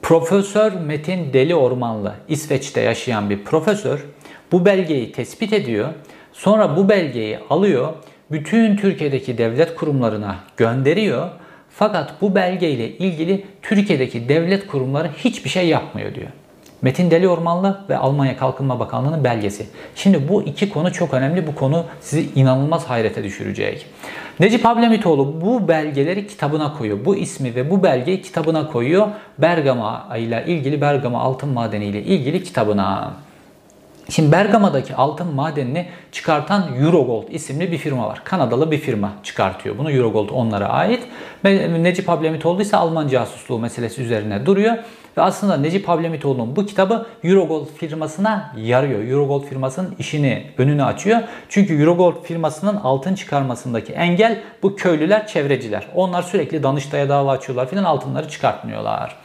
[0.02, 4.06] Profesör Metin Deli Ormanlı İsveç'te yaşayan bir profesör
[4.52, 5.88] bu belgeyi tespit ediyor.
[6.32, 7.92] Sonra bu belgeyi alıyor,
[8.30, 11.30] bütün Türkiye'deki devlet kurumlarına gönderiyor.
[11.70, 16.28] Fakat bu belgeyle ilgili Türkiye'deki devlet kurumları hiçbir şey yapmıyor diyor.
[16.84, 19.66] Metin Deli Ormanlı ve Almanya Kalkınma Bakanlığı'nın belgesi.
[19.94, 21.46] Şimdi bu iki konu çok önemli.
[21.46, 23.86] Bu konu sizi inanılmaz hayrete düşürecek.
[24.40, 27.04] Necip Hablemitoğlu bu belgeleri kitabına koyuyor.
[27.04, 29.08] Bu ismi ve bu belgeyi kitabına koyuyor.
[29.38, 33.12] Bergama ile ilgili Bergama altın madeni ile ilgili kitabına.
[34.08, 38.20] Şimdi Bergama'daki altın madenini çıkartan Eurogold isimli bir firma var.
[38.24, 39.90] Kanadalı bir firma çıkartıyor bunu.
[39.92, 41.02] Eurogold onlara ait.
[41.80, 44.76] Necip Hablemitoğlu ise Alman casusluğu meselesi üzerine duruyor.
[45.16, 49.08] Ve aslında Necip Hablemitoğlu'nun bu kitabı Eurogold firmasına yarıyor.
[49.08, 51.20] Eurogold firmasının işini önünü açıyor.
[51.48, 55.86] Çünkü Eurogold firmasının altın çıkarmasındaki engel bu köylüler, çevreciler.
[55.94, 59.16] Onlar sürekli Danıştay'a dava açıyorlar filan altınları çıkartmıyorlar.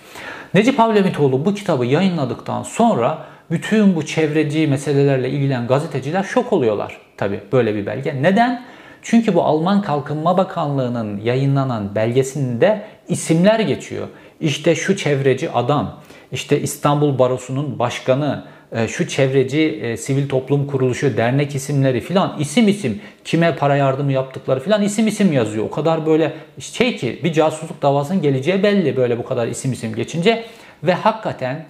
[0.54, 3.18] Necip Hablemitoğlu bu kitabı yayınladıktan sonra
[3.52, 6.98] bütün bu çevreci meselelerle ilgilenen gazeteciler şok oluyorlar.
[7.18, 8.22] Tabi böyle bir belge.
[8.22, 8.66] Neden?
[9.02, 14.08] Çünkü bu Alman Kalkınma Bakanlığı'nın yayınlanan belgesinde isimler geçiyor.
[14.42, 16.00] İşte şu çevreci adam,
[16.32, 22.68] işte İstanbul Barosu'nun başkanı, e, şu çevreci e, sivil toplum kuruluşu, dernek isimleri filan isim
[22.68, 25.66] isim kime para yardımı yaptıkları filan isim isim yazıyor.
[25.66, 29.96] O kadar böyle şey ki bir casusluk davasının geleceği belli böyle bu kadar isim isim
[29.96, 30.46] geçince
[30.84, 31.66] ve hakikaten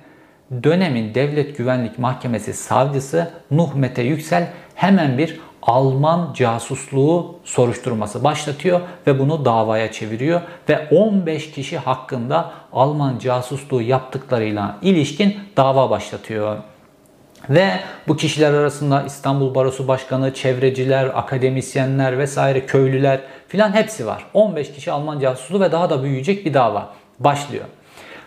[0.64, 9.20] dönemin Devlet Güvenlik Mahkemesi savcısı Nuh Mete Yüksel hemen bir Alman casusluğu soruşturması başlatıyor ve
[9.20, 16.58] bunu davaya çeviriyor ve 15 kişi hakkında Alman casusluğu yaptıklarıyla ilişkin dava başlatıyor.
[17.50, 17.70] Ve
[18.08, 24.26] bu kişiler arasında İstanbul Barosu Başkanı, çevreciler, akademisyenler vesaire köylüler filan hepsi var.
[24.34, 27.66] 15 kişi Alman casusluğu ve daha da büyüyecek bir dava başlıyor.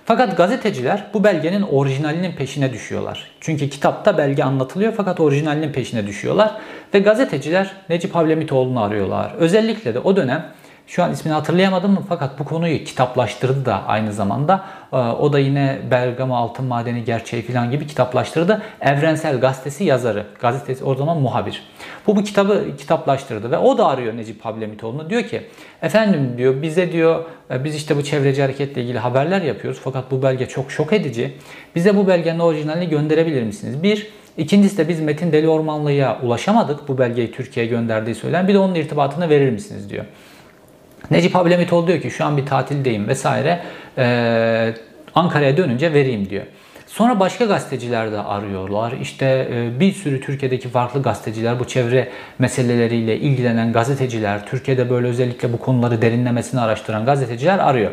[0.04, 3.30] Fakat gazeteciler bu belgenin orijinalinin peşine düşüyorlar.
[3.40, 6.54] Çünkü kitapta belge anlatılıyor fakat orijinalinin peşine düşüyorlar.
[6.94, 9.34] Ve gazeteciler Necip Havlemitoğlu'nu arıyorlar.
[9.38, 10.52] Özellikle de o dönem
[10.87, 14.64] şu an ismini hatırlayamadım fakat bu konuyu kitaplaştırdı da aynı zamanda.
[14.92, 18.62] Ee, o da yine Bergama Altın Madeni Gerçeği falan gibi kitaplaştırdı.
[18.81, 20.27] Evrensel Gazetesi yazarı.
[20.40, 21.62] Gazetesi o zaman muhabir.
[22.07, 25.11] Bu bu kitabı kitaplaştırdı ve o da arıyor Necip Hablemitoğlu'nu.
[25.11, 25.42] Diyor ki
[25.83, 30.23] efendim diyor bize diyor e, biz işte bu çevreci hareketle ilgili haberler yapıyoruz fakat bu
[30.23, 31.35] belge çok şok edici.
[31.75, 33.83] Bize bu belgenin orijinalini gönderebilir misiniz?
[33.83, 36.88] Bir, İkincisi de biz Metin Deli Ormanlı'ya ulaşamadık.
[36.88, 38.49] Bu belgeyi Türkiye'ye gönderdiği söylenen.
[38.49, 40.05] Bir de onun irtibatını verir misiniz diyor.
[41.10, 43.60] Necip Ablemitoğlu diyor ki şu an bir tatildeyim vesaire.
[43.98, 44.74] Ee,
[45.14, 46.44] Ankara'ya dönünce vereyim diyor.
[46.86, 48.92] Sonra başka gazeteciler de arıyorlar.
[48.92, 55.52] İşte e, bir sürü Türkiye'deki farklı gazeteciler, bu çevre meseleleriyle ilgilenen gazeteciler, Türkiye'de böyle özellikle
[55.52, 57.90] bu konuları derinlemesine araştıran gazeteciler arıyor.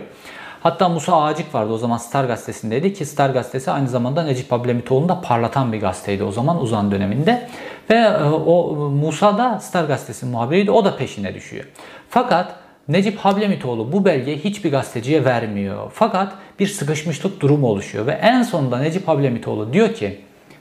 [0.64, 5.10] Hatta Musa Ağacık vardı o zaman Star gazetesindeydi ki Star gazetesi aynı zamanda Necip Ablemitoğlu'nu
[5.10, 7.50] da parlatan bir gazeteydi o zaman Uzan döneminde.
[7.90, 11.66] Ve e, o Musa da Star gazetesinin muhabiriydi o da peşine düşüyor.
[12.10, 12.56] Fakat
[12.90, 15.92] Necip Hablemitoğlu bu belgeyi hiçbir gazeteciye vermiyor.
[15.94, 20.20] Fakat bir sıkışmışlık durumu oluşuyor ve en sonunda Necip Hablemitoğlu diyor ki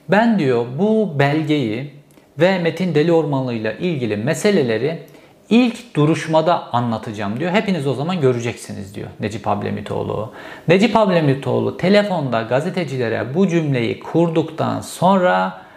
[0.09, 1.91] ben diyor bu belgeyi
[2.39, 4.99] ve Metin Deli Ormanlı ile ilgili meseleleri
[5.51, 7.53] ilk duruşmada anlatacağım diyor.
[7.53, 10.33] Hepiniz o zaman göreceksiniz diyor Necip Hablemitoğlu.
[10.69, 15.68] Necip Hablemitoğlu telefonda gazetecilere bu cümleyi kurduktan sonra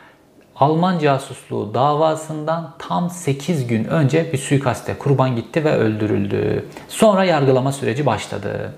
[0.62, 6.66] Alman casusluğu davasından tam 8 gün önce bir suikaste kurban gitti ve öldürüldü.
[6.88, 8.74] Sonra yargılama süreci başladı.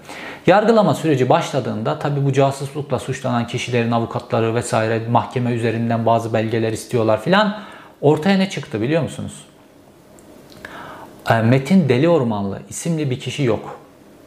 [0.48, 7.22] Yargılama süreci başladığında tabi bu casuslukla suçlanan kişilerin avukatları vesaire mahkeme üzerinden bazı belgeler istiyorlar
[7.22, 7.60] filan.
[8.02, 9.46] Ortaya ne çıktı biliyor musunuz?
[11.30, 13.83] Ee, Metin Deli Ormanlı isimli bir kişi yok.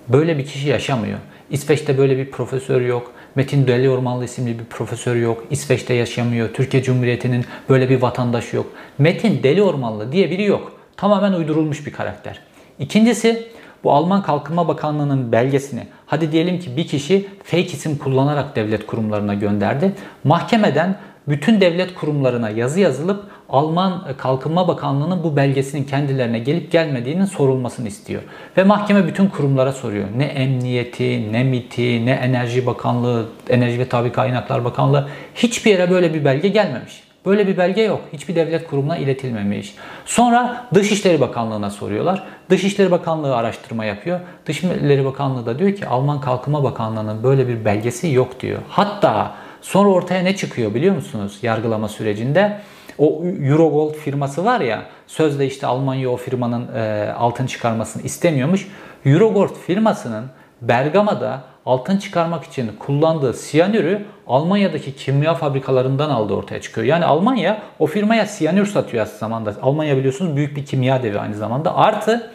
[0.08, 1.18] Böyle bir kişi yaşamıyor.
[1.50, 3.12] İsveç'te böyle bir profesör yok.
[3.34, 5.44] Metin Deli Ormanlı isimli bir profesör yok.
[5.50, 6.48] İsveç'te yaşamıyor.
[6.54, 8.66] Türkiye Cumhuriyeti'nin böyle bir vatandaşı yok.
[8.98, 10.72] Metin Deli Ormanlı diye biri yok.
[10.96, 12.40] Tamamen uydurulmuş bir karakter.
[12.78, 13.48] İkincisi
[13.84, 19.34] bu Alman Kalkınma Bakanlığı'nın belgesini hadi diyelim ki bir kişi fake isim kullanarak devlet kurumlarına
[19.34, 19.92] gönderdi.
[20.24, 27.88] Mahkemeden bütün devlet kurumlarına yazı yazılıp Alman Kalkınma Bakanlığı'nın bu belgesinin kendilerine gelip gelmediğinin sorulmasını
[27.88, 28.22] istiyor.
[28.56, 30.04] Ve mahkeme bütün kurumlara soruyor.
[30.16, 36.14] Ne emniyeti, ne MIT'i, ne Enerji Bakanlığı, Enerji ve Tabi Kaynaklar Bakanlığı hiçbir yere böyle
[36.14, 37.06] bir belge gelmemiş.
[37.26, 38.00] Böyle bir belge yok.
[38.12, 39.74] Hiçbir devlet kurumuna iletilmemiş.
[40.04, 42.22] Sonra Dışişleri Bakanlığı'na soruyorlar.
[42.50, 44.20] Dışişleri Bakanlığı araştırma yapıyor.
[44.46, 48.58] Dışişleri Bakanlığı da diyor ki Alman Kalkınma Bakanlığı'nın böyle bir belgesi yok diyor.
[48.68, 49.34] Hatta
[49.66, 52.60] sonra ortaya ne çıkıyor biliyor musunuz yargılama sürecinde?
[52.98, 58.68] O Eurogold firması var ya sözde işte Almanya o firmanın e, altın çıkarmasını istemiyormuş.
[59.04, 60.24] Eurogold firmasının
[60.62, 66.86] Bergama'da altın çıkarmak için kullandığı siyanürü Almanya'daki kimya fabrikalarından aldı ortaya çıkıyor.
[66.86, 69.54] Yani Almanya o firmaya siyanür satıyor aslında zamanda.
[69.62, 71.76] Almanya biliyorsunuz büyük bir kimya devi aynı zamanda.
[71.76, 72.30] Artı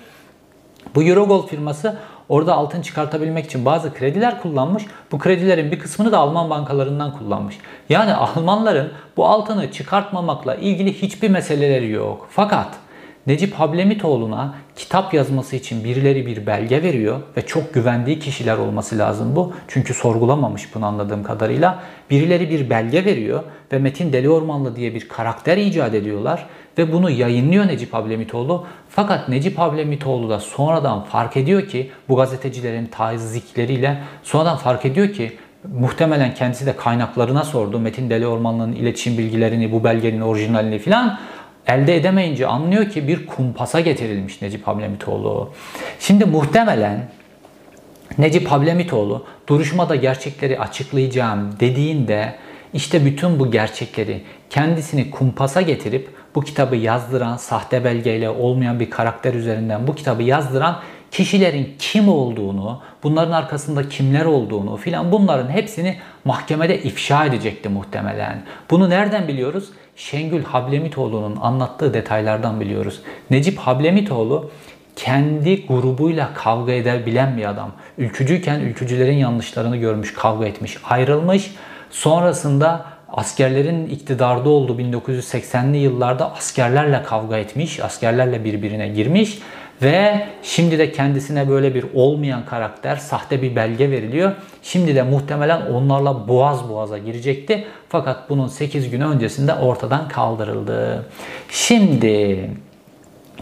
[0.95, 1.97] bu Eurogold firması
[2.31, 4.83] Orada altın çıkartabilmek için bazı krediler kullanmış.
[5.11, 7.57] Bu kredilerin bir kısmını da Alman bankalarından kullanmış.
[7.89, 12.27] Yani Almanların bu altını çıkartmamakla ilgili hiçbir meseleleri yok.
[12.29, 12.67] Fakat
[13.27, 19.35] Necip Hablemitoğlu'na kitap yazması için birileri bir belge veriyor ve çok güvendiği kişiler olması lazım
[19.35, 19.53] bu.
[19.67, 21.79] Çünkü sorgulamamış bunu anladığım kadarıyla.
[22.09, 26.45] Birileri bir belge veriyor ve Metin Deli Ormanlı diye bir karakter icat ediyorlar
[26.77, 28.65] ve bunu yayınlıyor Necip Hablemitoğlu.
[28.89, 35.37] Fakat Necip Hablemitoğlu da sonradan fark ediyor ki bu gazetecilerin tazikleriyle sonradan fark ediyor ki
[35.79, 37.79] muhtemelen kendisi de kaynaklarına sordu.
[37.79, 41.19] Metin Deli Ormanlı'nın iletişim bilgilerini, bu belgenin orijinalini filan
[41.73, 45.53] elde edemeyince anlıyor ki bir kumpasa getirilmiş Necip Hablemitoğlu.
[45.99, 47.09] Şimdi muhtemelen
[48.17, 52.35] Necip Hablemitoğlu duruşmada gerçekleri açıklayacağım dediğinde
[52.73, 59.33] işte bütün bu gerçekleri kendisini kumpasa getirip bu kitabı yazdıran, sahte belgeyle olmayan bir karakter
[59.33, 60.79] üzerinden bu kitabı yazdıran
[61.11, 68.43] kişilerin kim olduğunu, bunların arkasında kimler olduğunu filan bunların hepsini mahkemede ifşa edecekti muhtemelen.
[68.69, 69.69] Bunu nereden biliyoruz?
[69.95, 73.01] Şengül Hablemitoğlu'nun anlattığı detaylardan biliyoruz.
[73.29, 74.51] Necip Hablemitoğlu
[74.95, 77.71] kendi grubuyla kavga eder bilen bir adam.
[77.97, 81.51] Ülkücüyken ülkücülerin yanlışlarını görmüş, kavga etmiş, ayrılmış.
[81.89, 89.39] Sonrasında askerlerin iktidarda olduğu 1980'li yıllarda askerlerle kavga etmiş, askerlerle birbirine girmiş
[89.81, 94.31] ve şimdi de kendisine böyle bir olmayan karakter, sahte bir belge veriliyor.
[94.63, 97.65] Şimdi de muhtemelen onlarla boğaz boğaza girecekti.
[97.89, 101.05] Fakat bunun 8 gün öncesinde ortadan kaldırıldı.
[101.49, 102.49] Şimdi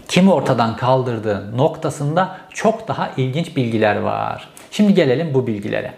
[0.08, 4.48] kimi ortadan kaldırdığı noktasında çok daha ilginç bilgiler var.
[4.70, 5.94] Şimdi gelelim bu bilgilere.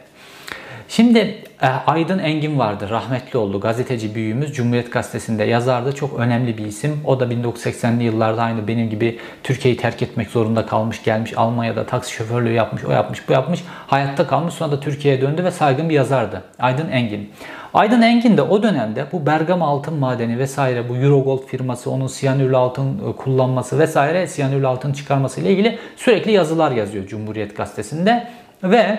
[0.92, 1.18] Şimdi
[1.62, 2.90] e, Aydın Engin vardı.
[2.90, 3.60] Rahmetli oldu.
[3.60, 4.52] Gazeteci büyüğümüz.
[4.52, 5.94] Cumhuriyet Gazetesi'nde yazardı.
[5.94, 7.00] Çok önemli bir isim.
[7.04, 11.04] O da 1980'li yıllarda aynı benim gibi Türkiye'yi terk etmek zorunda kalmış.
[11.04, 12.84] Gelmiş Almanya'da taksi şoförlüğü yapmış.
[12.84, 13.64] O yapmış, bu yapmış.
[13.86, 14.54] Hayatta kalmış.
[14.54, 16.42] Sonra da Türkiye'ye döndü ve saygın bir yazardı.
[16.58, 17.30] Aydın Engin.
[17.74, 22.56] Aydın Engin de o dönemde bu Bergama altın madeni vesaire bu Eurogold firması onun siyanürlü
[22.56, 28.28] altın e, kullanması vesaire siyanürlü altın çıkarması ile ilgili sürekli yazılar yazıyor Cumhuriyet Gazetesi'nde
[28.62, 28.98] ve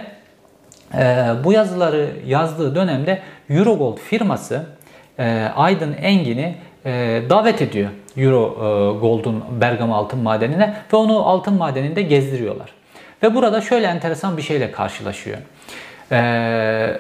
[0.94, 4.66] e, bu yazıları yazdığı dönemde Eurogold firması
[5.20, 12.02] e, Aydın Engin'i e, davet ediyor Euro e, Bergama altın madenine ve onu altın madeninde
[12.02, 12.74] gezdiriyorlar.
[13.24, 15.38] Ve burada şöyle enteresan bir şeyle karşılaşıyor.
[16.12, 17.00] Eee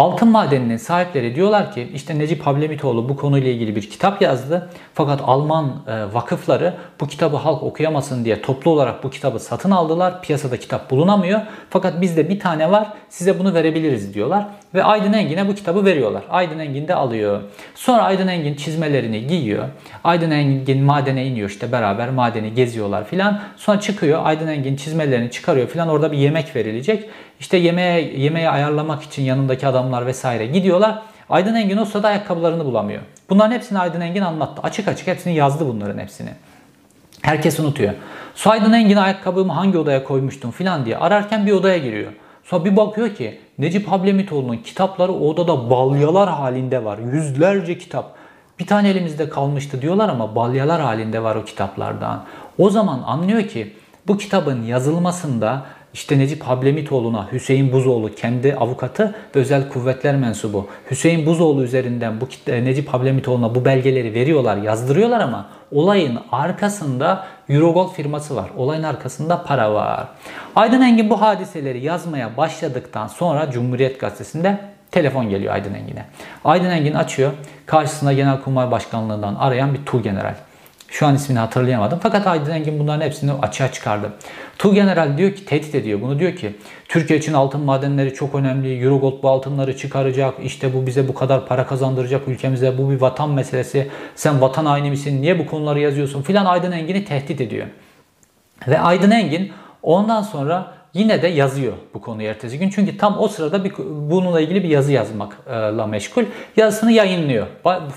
[0.00, 4.70] Altın madeninin sahipleri diyorlar ki işte Necip Hablemitoğlu bu konuyla ilgili bir kitap yazdı.
[4.94, 10.22] Fakat Alman e, vakıfları bu kitabı halk okuyamasın diye toplu olarak bu kitabı satın aldılar.
[10.22, 11.40] Piyasada kitap bulunamıyor.
[11.70, 14.46] Fakat bizde bir tane var size bunu verebiliriz diyorlar.
[14.74, 16.22] Ve Aydın Engin'e bu kitabı veriyorlar.
[16.30, 17.40] Aydın Engin de alıyor.
[17.74, 19.68] Sonra Aydın Engin çizmelerini giyiyor.
[20.04, 23.40] Aydın Engin madene iniyor işte beraber madeni geziyorlar filan.
[23.56, 27.10] Sonra çıkıyor Aydın Engin çizmelerini çıkarıyor filan orada bir yemek verilecek.
[27.40, 31.02] İşte yemeğe, yemeği ayarlamak için yanındaki adamlar vesaire gidiyorlar.
[31.30, 33.02] Aydın Engin o sırada ayakkabılarını bulamıyor.
[33.30, 34.62] Bunların hepsini Aydın Engin anlattı.
[34.62, 36.30] Açık açık hepsini yazdı bunların hepsini.
[37.22, 37.92] Herkes unutuyor.
[38.34, 42.12] Sonra Aydın Engin ayakkabımı hangi odaya koymuştum filan diye ararken bir odaya giriyor.
[42.44, 46.98] Sonra bir bakıyor ki Necip Hablemitoğlu'nun kitapları odada balyalar halinde var.
[47.12, 48.14] Yüzlerce kitap.
[48.58, 52.24] Bir tane elimizde kalmıştı diyorlar ama balyalar halinde var o kitaplardan.
[52.58, 53.72] O zaman anlıyor ki
[54.06, 55.62] bu kitabın yazılmasında
[55.94, 62.64] işte Necip Hablemitoğlu'na Hüseyin Buzoğlu kendi avukatı özel kuvvetler mensubu Hüseyin Buzoğlu üzerinden bu e,
[62.64, 68.50] Necip Hablemitoğlu'na bu belgeleri veriyorlar, yazdırıyorlar ama olayın arkasında Eurogold firması var.
[68.56, 70.08] Olayın arkasında para var.
[70.56, 74.58] Aydın Engin bu hadiseleri yazmaya başladıktan sonra Cumhuriyet Gazetesi'nde
[74.90, 76.04] telefon geliyor Aydın Engin'e.
[76.44, 77.32] Aydın Engin açıyor.
[77.66, 80.34] Karşısında Genelkurmay Başkanlığı'ndan arayan bir Tu General.
[80.90, 81.98] Şu an ismini hatırlayamadım.
[82.02, 84.12] Fakat Aydın Engin bunların hepsini açığa çıkardı.
[84.58, 86.00] Tu General diyor ki tehdit ediyor.
[86.00, 86.56] Bunu diyor ki
[86.88, 88.84] Türkiye için altın madenleri çok önemli.
[88.84, 90.34] Eurogold bu altınları çıkaracak.
[90.42, 92.78] İşte bu bize bu kadar para kazandıracak ülkemize.
[92.78, 93.90] Bu bir vatan meselesi.
[94.14, 95.22] Sen vatan haini misin?
[95.22, 96.22] Niye bu konuları yazıyorsun?
[96.22, 97.66] Filan Aydın Engin'i tehdit ediyor.
[98.68, 102.70] Ve Aydın Engin ondan sonra yine de yazıyor bu konuyu ertesi gün.
[102.70, 103.72] Çünkü tam o sırada bir,
[104.10, 106.24] bununla ilgili bir yazı yazmakla meşgul.
[106.56, 107.46] Yazısını yayınlıyor.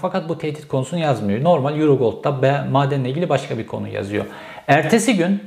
[0.02, 1.44] Fakat bu tehdit konusunu yazmıyor.
[1.44, 4.26] Normal Eurogold'da madenle ilgili başka bir konu yazıyor.
[4.68, 5.44] Ertesi gün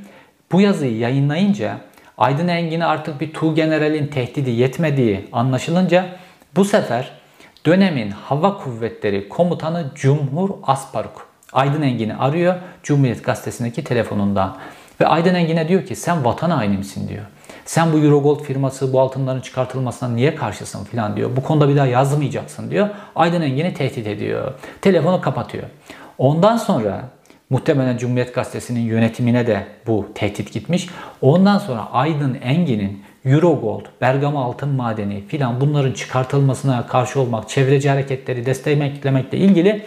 [0.51, 1.77] bu yazıyı yayınlayınca
[2.17, 6.05] Aydın Engin'e artık bir Tu General'in tehdidi yetmediği anlaşılınca
[6.55, 7.11] bu sefer
[7.65, 14.57] dönemin hava kuvvetleri komutanı Cumhur Asparuk Aydın Engin'i arıyor Cumhuriyet Gazetesi'ndeki telefonundan.
[15.01, 17.25] Ve Aydın Engin'e diyor ki sen vatan haini diyor.
[17.67, 21.35] Sen bu Eurogold firması bu altınların çıkartılmasına niye karşısın filan diyor.
[21.35, 22.89] Bu konuda bir daha yazmayacaksın diyor.
[23.15, 24.53] Aydın Engin'i tehdit ediyor.
[24.81, 25.63] Telefonu kapatıyor.
[26.17, 27.09] Ondan sonra
[27.49, 30.89] muhtemelen Cumhuriyet Gazetesi'nin yönetimine de bu tehdit gitmiş.
[31.21, 38.45] Ondan sonra Aydın Engin'in Eurogold, Bergama altın madeni filan bunların çıkartılmasına karşı olmak, çevreci hareketleri
[38.45, 39.85] desteklemekle ilgili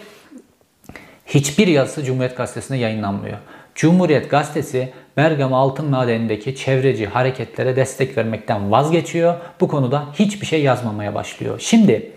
[1.25, 3.37] hiçbir yazısı Cumhuriyet Gazetesi'nde yayınlanmıyor.
[3.75, 9.35] Cumhuriyet Gazetesi Bergama altın madenindeki çevreci hareketlere destek vermekten vazgeçiyor.
[9.61, 11.59] Bu konuda hiçbir şey yazmamaya başlıyor.
[11.59, 12.11] Şimdi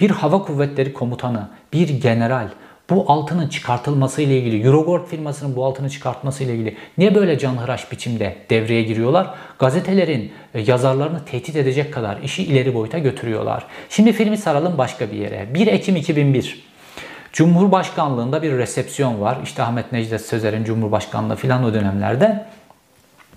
[0.00, 2.48] bir hava kuvvetleri komutanı, bir general
[2.90, 7.92] bu altının çıkartılması ile ilgili, Eurogold firmasının bu altını çıkartması ile ilgili niye böyle canhıraş
[7.92, 9.34] biçimde devreye giriyorlar?
[9.58, 13.66] Gazetelerin e, yazarlarını tehdit edecek kadar işi ileri boyuta götürüyorlar.
[13.90, 15.54] Şimdi filmi saralım başka bir yere.
[15.54, 16.66] 1 Ekim 2001.
[17.36, 19.38] Cumhurbaşkanlığında bir resepsiyon var.
[19.42, 22.46] İşte Ahmet Necdet Sözer'in Cumhurbaşkanlığı filan o dönemlerde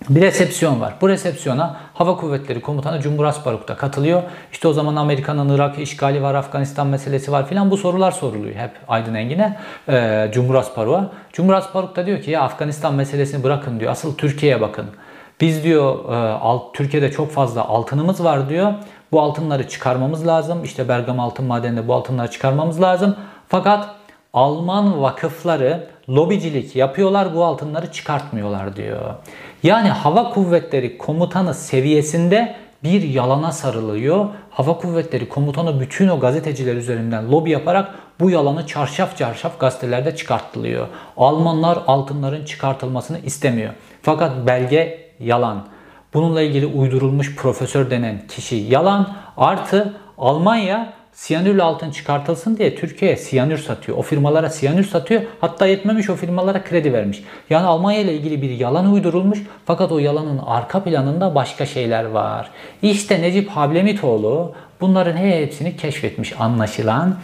[0.10, 0.94] bir resepsiyon var.
[1.02, 4.24] Bu resepsiyona Hava Kuvvetleri Komutanı Cumhur Asparuk da katılıyor.
[4.52, 8.72] İşte o zaman Amerika'nın Irak işgali var, Afganistan meselesi var filan bu sorular soruluyor hep
[8.88, 9.58] Aydın Engin'e,
[9.90, 11.12] e, Cumhur Asparuk'a.
[11.34, 13.92] Cumhur Asparuk da diyor ki ya Afganistan meselesini bırakın diyor.
[13.92, 14.86] Asıl Türkiye'ye bakın.
[15.42, 18.74] Biz diyor e, Türkiye'de çok fazla altınımız var diyor.
[19.12, 20.64] Bu altınları çıkarmamız lazım.
[20.64, 23.16] İşte Bergama Altın Madeni'nde bu altınları çıkarmamız lazım.
[23.50, 23.90] Fakat
[24.34, 29.16] Alman vakıfları lobicilik yapıyorlar bu altınları çıkartmıyorlar diyor.
[29.64, 34.26] Yani hava kuvvetleri komutanı seviyesinde bir yalana sarılıyor.
[34.50, 40.88] Hava kuvvetleri komutanı bütün o gazeteciler üzerinden lobi yaparak bu yalanı çarşaf çarşaf gazetelerde çıkartılıyor.
[41.18, 43.74] Almanlar altınların çıkartılmasını istemiyor.
[44.02, 45.68] Fakat belge yalan.
[46.14, 49.16] Bununla ilgili uydurulmuş profesör denen kişi yalan.
[49.38, 53.98] Artı Almanya siyanürlü altın çıkartılsın diye Türkiye'ye siyanür satıyor.
[53.98, 55.22] O firmalara siyanür satıyor.
[55.42, 57.24] Hatta yetmemiş o firmalara kredi vermiş.
[57.50, 59.40] Yani Almanya ile ilgili bir yalan uydurulmuş.
[59.66, 62.50] Fakat o yalanın arka planında başka şeyler var.
[62.82, 67.16] İşte Necip Hablemitoğlu bunların hepsini keşfetmiş anlaşılan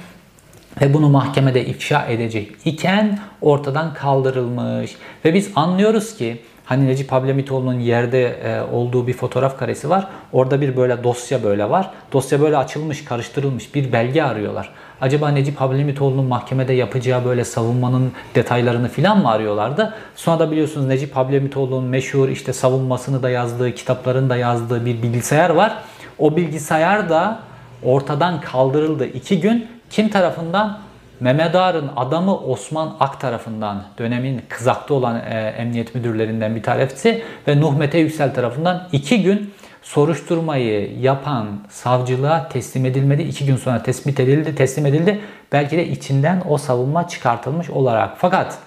[0.81, 4.95] ve bunu mahkemede ifşa edecek iken ortadan kaldırılmış.
[5.25, 10.07] Ve biz anlıyoruz ki Hani Necip Hablemitoğlu'nun yerde e, olduğu bir fotoğraf karesi var.
[10.33, 11.89] Orada bir böyle dosya böyle var.
[12.13, 14.69] Dosya böyle açılmış, karıştırılmış bir belge arıyorlar.
[15.01, 19.93] Acaba Necip Hablemitoğlu'nun mahkemede yapacağı böyle savunmanın detaylarını filan mı arıyorlardı?
[20.15, 25.49] Sonra da biliyorsunuz Necip Hablemitoğlu'nun meşhur işte savunmasını da yazdığı, kitaplarını da yazdığı bir bilgisayar
[25.49, 25.77] var.
[26.19, 27.39] O bilgisayar da
[27.83, 29.05] ortadan kaldırıldı.
[29.05, 30.84] iki gün kim tarafından?
[31.19, 37.61] Mehmet Ağar'ın adamı Osman Ak tarafından dönemin kızakta olan e, emniyet müdürlerinden bir tanesi ve
[37.61, 43.21] Nuh Mete Yüksel tarafından iki gün soruşturmayı yapan savcılığa teslim edilmedi.
[43.21, 45.19] İki gün sonra tespit edildi, teslim edildi.
[45.51, 48.13] Belki de içinden o savunma çıkartılmış olarak.
[48.17, 48.57] Fakat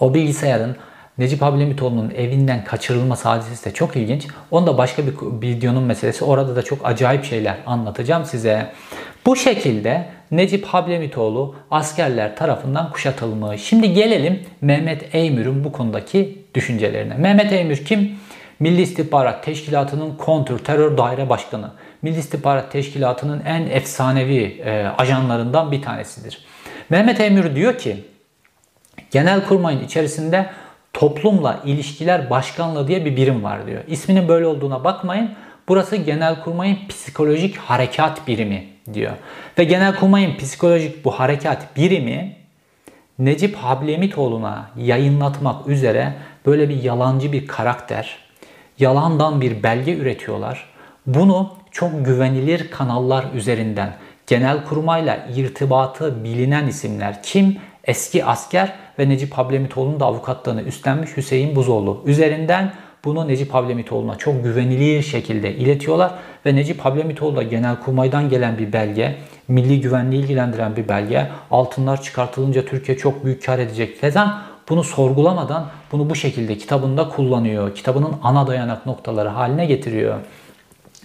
[0.00, 0.76] o bilgisayarın
[1.18, 4.26] Necip Ablemitoğlu'nun evinden kaçırılması hadisesi de çok ilginç.
[4.50, 6.24] Onu da başka bir videonun meselesi.
[6.24, 8.72] Orada da çok acayip şeyler anlatacağım size.
[9.26, 13.62] Bu şekilde Necip Hablemitoğlu askerler tarafından kuşatılmış.
[13.62, 17.14] Şimdi gelelim Mehmet Eymür'ün bu konudaki düşüncelerine.
[17.14, 18.14] Mehmet Eymür kim?
[18.60, 21.70] Milli İstihbarat Teşkilatı'nın kontr terör daire başkanı.
[22.02, 26.44] Milli İstihbarat Teşkilatı'nın en efsanevi e, ajanlarından bir tanesidir.
[26.90, 28.04] Mehmet Eymür diyor ki
[29.10, 30.46] Genelkurmay'ın içerisinde
[30.92, 33.84] toplumla ilişkiler başkanlığı diye bir birim var diyor.
[33.88, 35.30] İsminin böyle olduğuna bakmayın.
[35.68, 39.12] Burası Genelkurmay'ın psikolojik harekat birimi diyor.
[39.58, 42.36] Ve Genelkurmay'ın psikolojik bu harekat birimi
[43.18, 46.14] Necip Hablemitoğlu'na yayınlatmak üzere
[46.46, 48.16] böyle bir yalancı bir karakter,
[48.78, 50.68] yalandan bir belge üretiyorlar.
[51.06, 53.94] Bunu çok güvenilir kanallar üzerinden
[54.26, 57.58] Genelkurmay'la irtibatı bilinen isimler kim?
[57.84, 62.72] Eski asker ve Necip Hablemitoğlu'nun da avukatlığını üstlenmiş Hüseyin Buzoğlu üzerinden
[63.04, 66.12] bunu Necip Hablemitoğlu'na çok güvenilir şekilde iletiyorlar
[66.46, 69.16] ve Necip Hablemitoğlu da Genelkurmay'dan gelen bir belge,
[69.48, 75.66] milli güvenliği ilgilendiren bir belge, altınlar çıkartılınca Türkiye çok büyük kar edecek falan bunu sorgulamadan
[75.92, 77.74] bunu bu şekilde kitabında kullanıyor.
[77.74, 80.20] Kitabının ana dayanak noktaları haline getiriyor.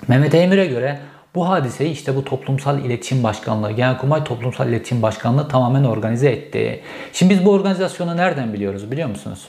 [0.07, 0.99] Mehmet Emir'e göre
[1.37, 6.81] bu hadiseyi işte bu toplumsal iletişim başkanlığı, Genelkurmay Toplumsal İletişim Başkanlığı tamamen organize etti.
[7.13, 9.47] Şimdi biz bu organizasyonu nereden biliyoruz biliyor musunuz?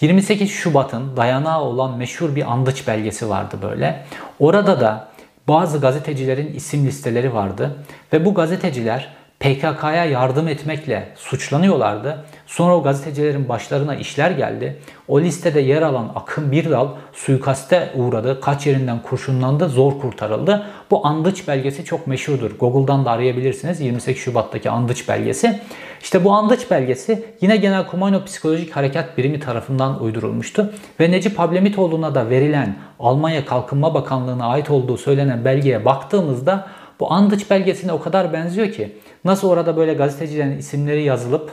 [0.00, 4.04] 28 Şubat'ın dayanağı olan meşhur bir andıç belgesi vardı böyle.
[4.40, 5.08] Orada da
[5.48, 7.76] bazı gazetecilerin isim listeleri vardı
[8.12, 9.08] ve bu gazeteciler
[9.40, 12.24] PKK'ya yardım etmekle suçlanıyorlardı.
[12.46, 14.80] Sonra o gazetecilerin başlarına işler geldi.
[15.08, 18.40] O listede yer alan Akın Birdal suikaste uğradı.
[18.40, 20.66] Kaç yerinden kurşunlandı, zor kurtarıldı.
[20.90, 22.50] Bu Andıç belgesi çok meşhurdur.
[22.58, 23.80] Google'dan da arayabilirsiniz.
[23.80, 25.60] 28 Şubat'taki Andıç belgesi.
[26.02, 30.72] İşte bu Andıç belgesi yine Genelkurmay Psikolojik Harekat Birimi tarafından uydurulmuştu.
[31.00, 36.66] Ve Necip Hablemitoğlu'na da verilen Almanya Kalkınma Bakanlığı'na ait olduğu söylenen belgeye baktığımızda
[37.00, 38.96] bu Andıç belgesine o kadar benziyor ki
[39.26, 41.52] nasıl orada böyle gazetecilerin isimleri yazılıp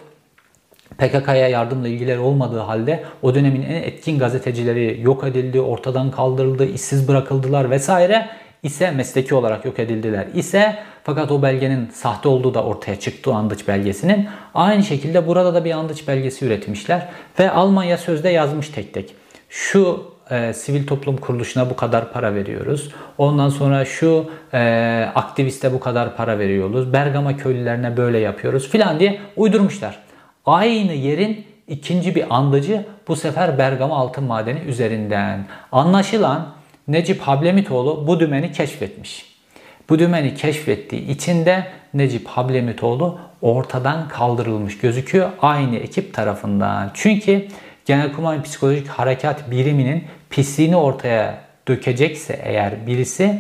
[0.98, 7.08] PKK'ya yardımla ilgileri olmadığı halde o dönemin en etkin gazetecileri yok edildi, ortadan kaldırıldı, işsiz
[7.08, 8.30] bırakıldılar vesaire
[8.64, 13.68] ise mesleki olarak yok edildiler ise fakat o belgenin sahte olduğu da ortaya çıktı andıç
[13.68, 14.28] belgesinin.
[14.54, 17.10] Aynı şekilde burada da bir andıç belgesi üretmişler
[17.40, 19.16] ve Almanya sözde yazmış tek tek.
[19.50, 22.90] Şu e, sivil toplum kuruluşuna bu kadar para veriyoruz.
[23.18, 24.60] Ondan sonra şu e,
[25.16, 26.94] aktiviste bu kadar para veriyoruz.
[26.94, 30.00] Bergama köylülerine böyle yapıyoruz filan diye uydurmuşlar.
[30.46, 35.46] Aynı yerin ikinci bir andıcı bu sefer Bergama altın madeni üzerinden.
[35.72, 36.48] Anlaşılan
[36.88, 39.34] Necip Hablemitoğlu bu dümeni keşfetmiş.
[39.90, 46.92] Bu dümeni keşfettiği için de Necip Hablemitoğlu ortadan kaldırılmış gözüküyor aynı ekip tarafından.
[46.94, 47.48] Çünkü
[47.86, 50.04] Genelkurmay Psikolojik Harekat Biriminin
[50.34, 53.40] pisliğini ortaya dökecekse eğer birisi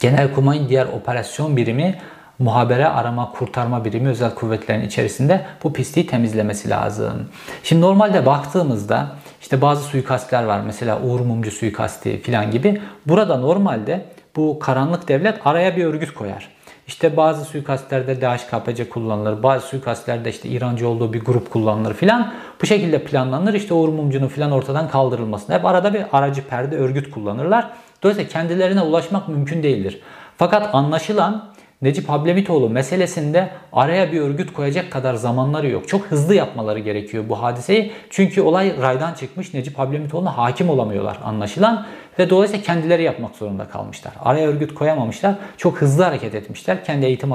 [0.00, 1.94] Genelkurmay'ın diğer operasyon birimi
[2.38, 7.28] muhabere arama kurtarma birimi özel kuvvetlerin içerisinde bu pisliği temizlemesi lazım.
[7.62, 10.60] Şimdi normalde baktığımızda işte bazı suikastler var.
[10.66, 12.80] Mesela Uğur Mumcu suikasti falan gibi.
[13.06, 14.04] Burada normalde
[14.36, 16.48] bu karanlık devlet araya bir örgüt koyar.
[16.86, 19.42] İşte bazı suikastlerde DHKPC kullanılır.
[19.42, 22.32] Bazı suikastlerde işte İrancı olduğu bir grup kullanılır filan.
[22.62, 23.54] Bu şekilde planlanır.
[23.54, 25.56] İşte Uğur Mumcu'nun filan ortadan kaldırılmasını.
[25.56, 27.70] Hep arada bir aracı perde örgüt kullanırlar.
[28.02, 30.00] Dolayısıyla kendilerine ulaşmak mümkün değildir.
[30.36, 31.48] Fakat anlaşılan
[31.82, 35.88] Necip Hablemitoğlu meselesinde araya bir örgüt koyacak kadar zamanları yok.
[35.88, 37.92] Çok hızlı yapmaları gerekiyor bu hadiseyi.
[38.10, 39.54] Çünkü olay raydan çıkmış.
[39.54, 41.86] Necip Hablemitoğlu'na hakim olamıyorlar anlaşılan.
[42.18, 44.12] Ve dolayısıyla kendileri yapmak zorunda kalmışlar.
[44.24, 45.34] Araya örgüt koyamamışlar.
[45.56, 46.84] Çok hızlı hareket etmişler.
[46.84, 47.32] Kendi eğitim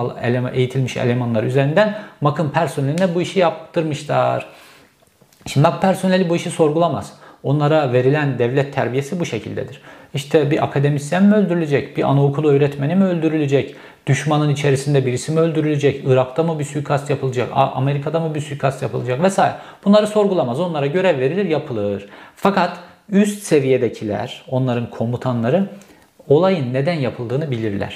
[0.54, 4.46] eğitilmiş elemanlar üzerinden MAK'ın personeline bu işi yaptırmışlar.
[5.46, 7.14] Şimdi MAK personeli bu işi sorgulamaz.
[7.44, 9.82] Onlara verilen devlet terbiyesi bu şekildedir.
[10.14, 11.98] İşte bir akademisyen mi öldürülecek?
[11.98, 13.76] Bir anaokulu öğretmeni mi öldürülecek?
[14.08, 16.04] Düşmanın içerisinde birisi mi öldürülecek?
[16.08, 17.50] Irak'ta mı bir suikast yapılacak?
[17.54, 19.24] Amerika'da mı bir suikast yapılacak?
[19.24, 19.56] Vesaire.
[19.86, 20.60] Bunları sorgulamaz.
[20.60, 22.10] Onlara görev verilir, yapılır.
[22.36, 22.78] Fakat
[23.10, 25.70] üst seviyedekiler, onların komutanları
[26.28, 27.96] olayın neden yapıldığını bilirler.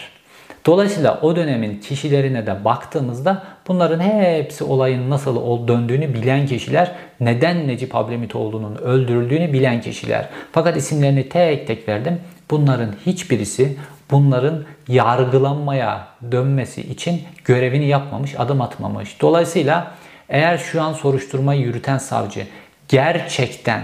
[0.66, 7.94] Dolayısıyla o dönemin kişilerine de baktığımızda bunların hepsi olayın nasıl döndüğünü bilen kişiler, neden Necip
[7.94, 10.30] Hablemitoğlu'nun öldürüldüğünü bilen kişiler.
[10.52, 12.20] Fakat isimlerini tek tek verdim.
[12.52, 13.78] Bunların hiçbirisi
[14.12, 19.22] bunların yargılanmaya dönmesi için görevini yapmamış, adım atmamış.
[19.22, 19.92] Dolayısıyla
[20.30, 22.48] eğer şu an soruşturmayı yürüten savcı
[22.88, 23.82] gerçekten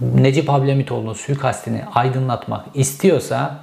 [0.00, 3.56] Necip Hablemitoğlu'nun suikastini aydınlatmak istiyorsa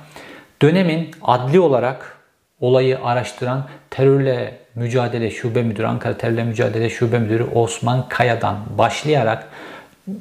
[0.61, 2.17] dönemin adli olarak
[2.59, 9.47] olayı araştıran terörle mücadele şube müdürü, Ankara Terörle Mücadele Şube Müdürü Osman Kaya'dan başlayarak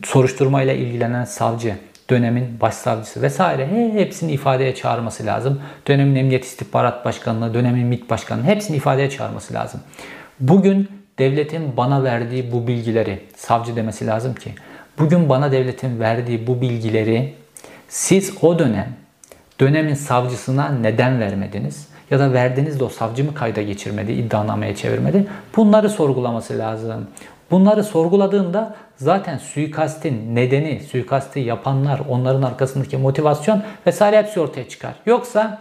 [0.04, 1.76] soruşturmayla ilgilenen savcı,
[2.10, 5.60] dönemin başsavcısı vesaire hepsini ifadeye çağırması lazım.
[5.88, 9.80] Dönemin Emniyet İstihbarat Başkanlığı, dönemin MİT Başkanlığı hepsini ifadeye çağırması lazım.
[10.40, 10.88] Bugün
[11.18, 14.54] devletin bana verdiği bu bilgileri, savcı demesi lazım ki,
[14.98, 17.34] bugün bana devletin verdiği bu bilgileri
[17.88, 18.88] siz o dönem
[19.60, 21.88] dönemin savcısına neden vermediniz?
[22.10, 25.26] Ya da verdiğinizde o savcı mı kayda geçirmedi, iddianameye çevirmedi?
[25.56, 27.06] Bunları sorgulaması lazım.
[27.50, 34.94] Bunları sorguladığında zaten suikastin nedeni, suikasti yapanlar, onların arkasındaki motivasyon vesaire hepsi ortaya çıkar.
[35.06, 35.58] Yoksa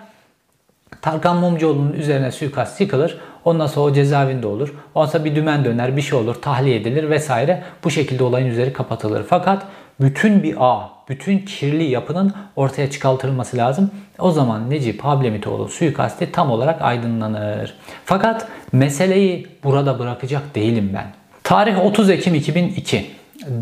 [1.02, 3.18] Tarkan Mumcuoğlu'nun üzerine suikast yıkılır.
[3.46, 4.74] Ondan sonra o cezaevinde olur.
[4.96, 7.64] Ondan bir dümen döner, bir şey olur, tahliye edilir vesaire.
[7.84, 9.24] Bu şekilde olayın üzeri kapatılır.
[9.30, 9.64] Fakat
[10.00, 13.92] bütün bir ağ, bütün kirli yapının ortaya çıkartılması lazım.
[14.20, 17.74] O zaman Necip Hablemitoğlu suikasti tam olarak aydınlanır.
[18.06, 21.24] Fakat meseleyi burada bırakacak değilim ben.
[21.46, 23.06] Tarih 30 Ekim 2002.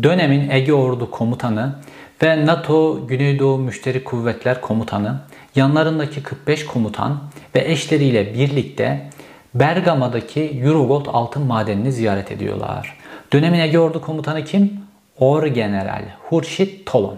[0.02, 1.74] Dönemin Ege Ordu Komutanı
[2.22, 5.20] ve NATO Güneydoğu Müşterek Kuvvetler Komutanı,
[5.54, 7.20] yanlarındaki 45 komutan
[7.54, 9.10] ve eşleriyle birlikte
[9.54, 12.98] Bergama'daki Eurogold altın madenini ziyaret ediyorlar.
[13.32, 14.72] Dönemin Ege Ordu Komutanı kim?
[15.18, 17.16] Orgeneral Hurşit Tolon.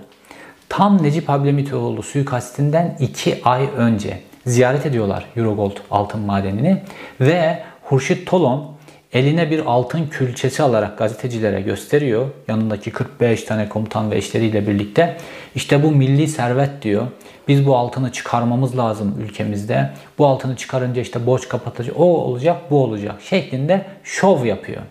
[0.68, 6.82] Tam Necip Hablemitoğlu suikastinden 2 ay önce ziyaret ediyorlar Eurogold altın madenini
[7.20, 8.75] ve Hurşit Tolon
[9.12, 12.26] eline bir altın külçesi alarak gazetecilere gösteriyor.
[12.48, 15.16] Yanındaki 45 tane komutan ve eşleriyle birlikte.
[15.54, 17.06] İşte bu milli servet diyor.
[17.48, 19.90] Biz bu altını çıkarmamız lazım ülkemizde.
[20.18, 24.82] Bu altını çıkarınca işte borç kapatıcı o olacak bu olacak şeklinde şov yapıyor.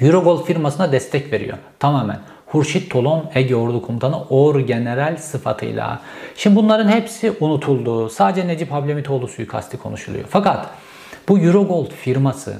[0.00, 1.58] Eurogold firmasına destek veriyor.
[1.78, 2.20] Tamamen.
[2.46, 6.00] Hurşit Tolon Ege Ordu Komutanı Or General sıfatıyla.
[6.36, 8.08] Şimdi bunların hepsi unutuldu.
[8.08, 10.24] Sadece Necip Hablemitoğlu suikasti konuşuluyor.
[10.28, 10.66] Fakat
[11.28, 12.56] bu Eurogold firması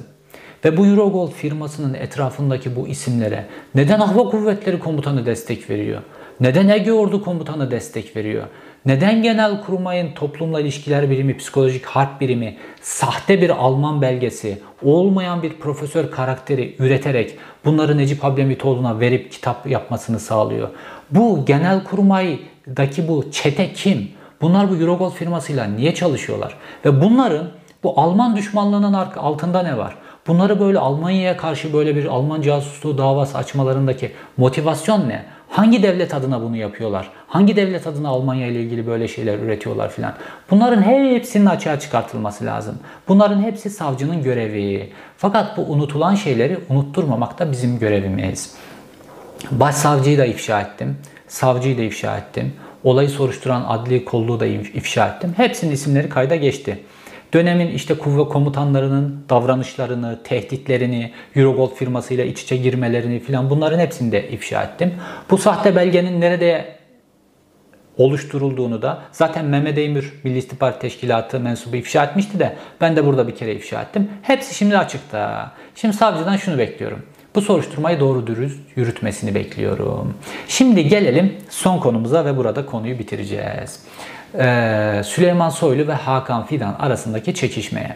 [0.65, 3.45] ve bu Eurogold firmasının etrafındaki bu isimlere
[3.75, 6.01] neden Hava Kuvvetleri Komutanı destek veriyor?
[6.39, 8.43] Neden Ege Ordu Komutanı destek veriyor?
[8.85, 15.53] Neden Genel Kurmay'ın toplumla ilişkiler birimi, psikolojik harp birimi, sahte bir Alman belgesi, olmayan bir
[15.53, 20.69] profesör karakteri üreterek bunları Necip Hablemitoğlu'na verip kitap yapmasını sağlıyor?
[21.11, 24.11] Bu Genel Kurmay'daki bu çete kim?
[24.41, 26.55] Bunlar bu Eurogold firmasıyla niye çalışıyorlar?
[26.85, 27.47] Ve bunların
[27.83, 29.95] bu Alman düşmanlığının altında ne var?
[30.27, 35.25] Bunları böyle Almanya'ya karşı böyle bir Alman casusluğu davası açmalarındaki motivasyon ne?
[35.49, 37.09] Hangi devlet adına bunu yapıyorlar?
[37.27, 40.13] Hangi devlet adına Almanya ile ilgili böyle şeyler üretiyorlar filan?
[40.51, 42.79] Bunların hepsinin açığa çıkartılması lazım.
[43.07, 44.89] Bunların hepsi savcının görevi.
[45.17, 48.55] Fakat bu unutulan şeyleri unutturmamak da bizim görevimiz.
[49.51, 50.97] Başsavcıyı da ifşa ettim.
[51.27, 52.53] Savcıyı da ifşa ettim.
[52.83, 55.33] Olayı soruşturan adli kolluğu da ifşa ettim.
[55.37, 56.79] Hepsinin isimleri kayda geçti.
[57.33, 64.63] Dönemin işte komutanlarının davranışlarını, tehditlerini, Eurogold firmasıyla iç içe girmelerini filan bunların hepsini de ifşa
[64.63, 64.93] ettim.
[65.29, 66.81] Bu sahte belgenin nerede
[67.97, 73.27] oluşturulduğunu da zaten Mehmet Eymür Milli İstihbarat Teşkilatı mensubu ifşa etmişti de ben de burada
[73.27, 74.09] bir kere ifşa ettim.
[74.21, 75.51] Hepsi şimdi açıkta.
[75.75, 76.99] Şimdi savcıdan şunu bekliyorum.
[77.35, 80.13] Bu soruşturmayı doğru dürüst yürütmesini bekliyorum.
[80.47, 83.79] Şimdi gelelim son konumuza ve burada konuyu bitireceğiz.
[84.39, 87.95] Ee, Süleyman Soylu ve Hakan Fidan arasındaki çekişmeye.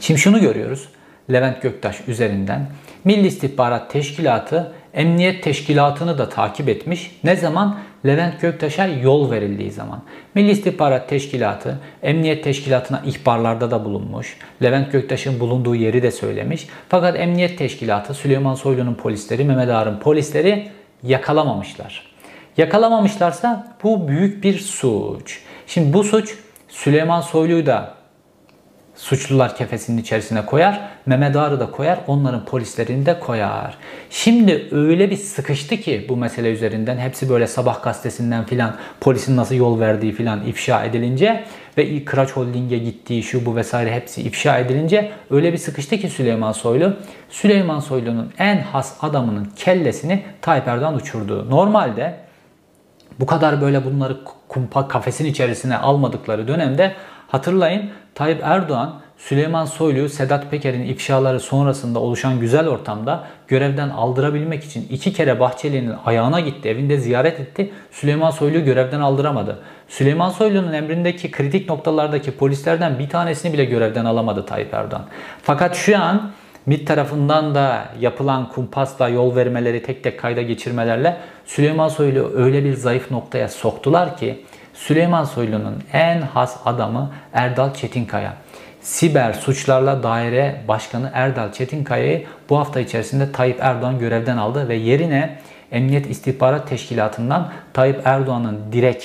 [0.00, 0.88] Şimdi şunu görüyoruz.
[1.32, 2.66] Levent Göktaş üzerinden
[3.04, 7.18] Milli İstihbarat Teşkilatı Emniyet Teşkilatı'nı da takip etmiş.
[7.24, 7.78] Ne zaman?
[8.06, 10.02] Levent Göktaş'a yol verildiği zaman.
[10.34, 14.36] Milli İstihbarat Teşkilatı Emniyet Teşkilatı'na ihbarlarda da bulunmuş.
[14.62, 16.66] Levent Göktaş'ın bulunduğu yeri de söylemiş.
[16.88, 20.68] Fakat Emniyet Teşkilatı Süleyman Soylu'nun polisleri, Mehmet Ağar'ın polisleri
[21.02, 22.11] yakalamamışlar.
[22.56, 25.40] Yakalamamışlarsa bu büyük bir suç.
[25.66, 26.34] Şimdi bu suç
[26.68, 27.94] Süleyman Soylu'yu da
[28.94, 30.80] suçlular kefesinin içerisine koyar.
[31.06, 31.98] Mehmet Ağar'ı da koyar.
[32.06, 33.78] Onların polislerini de koyar.
[34.10, 39.54] Şimdi öyle bir sıkıştı ki bu mesele üzerinden hepsi böyle sabah gazetesinden filan polisin nasıl
[39.54, 41.44] yol verdiği filan ifşa edilince
[41.78, 46.52] ve Kıraç Holding'e gittiği şu bu vesaire hepsi ifşa edilince öyle bir sıkıştı ki Süleyman
[46.52, 46.96] Soylu.
[47.30, 51.50] Süleyman Soylu'nun en has adamının kellesini Tayyip Erdoğan uçurdu.
[51.50, 52.14] Normalde
[53.22, 54.16] bu kadar böyle bunları
[54.48, 56.94] kumpa kafesin içerisine almadıkları dönemde
[57.28, 64.86] hatırlayın Tayyip Erdoğan Süleyman Soylu'yu Sedat Peker'in ifşaları sonrasında oluşan güzel ortamda görevden aldırabilmek için
[64.90, 67.72] iki kere Bahçeli'nin ayağına gitti, evinde ziyaret etti.
[67.90, 69.58] Süleyman Soylu'yu görevden aldıramadı.
[69.88, 75.04] Süleyman Soylu'nun emrindeki kritik noktalardaki polislerden bir tanesini bile görevden alamadı Tayyip Erdoğan.
[75.42, 76.30] Fakat şu an
[76.66, 82.74] MİT tarafından da yapılan kumpasla yol vermeleri tek tek kayda geçirmelerle Süleyman Soylu öyle bir
[82.74, 84.44] zayıf noktaya soktular ki
[84.74, 88.32] Süleyman Soylu'nun en has adamı Erdal Çetinkaya.
[88.80, 95.38] Siber suçlarla daire başkanı Erdal Çetinkaya'yı bu hafta içerisinde Tayyip Erdoğan görevden aldı ve yerine
[95.72, 99.04] Emniyet İstihbarat Teşkilatı'ndan Tayyip Erdoğan'ın direkt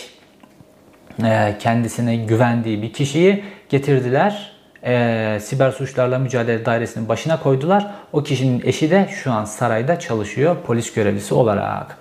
[1.60, 4.57] kendisine güvendiği bir kişiyi getirdiler.
[4.84, 7.88] E, siber suçlarla mücadele dairesinin başına koydular.
[8.14, 11.98] O kişinin eşi de şu an sarayda çalışıyor polis görevlisi olarak.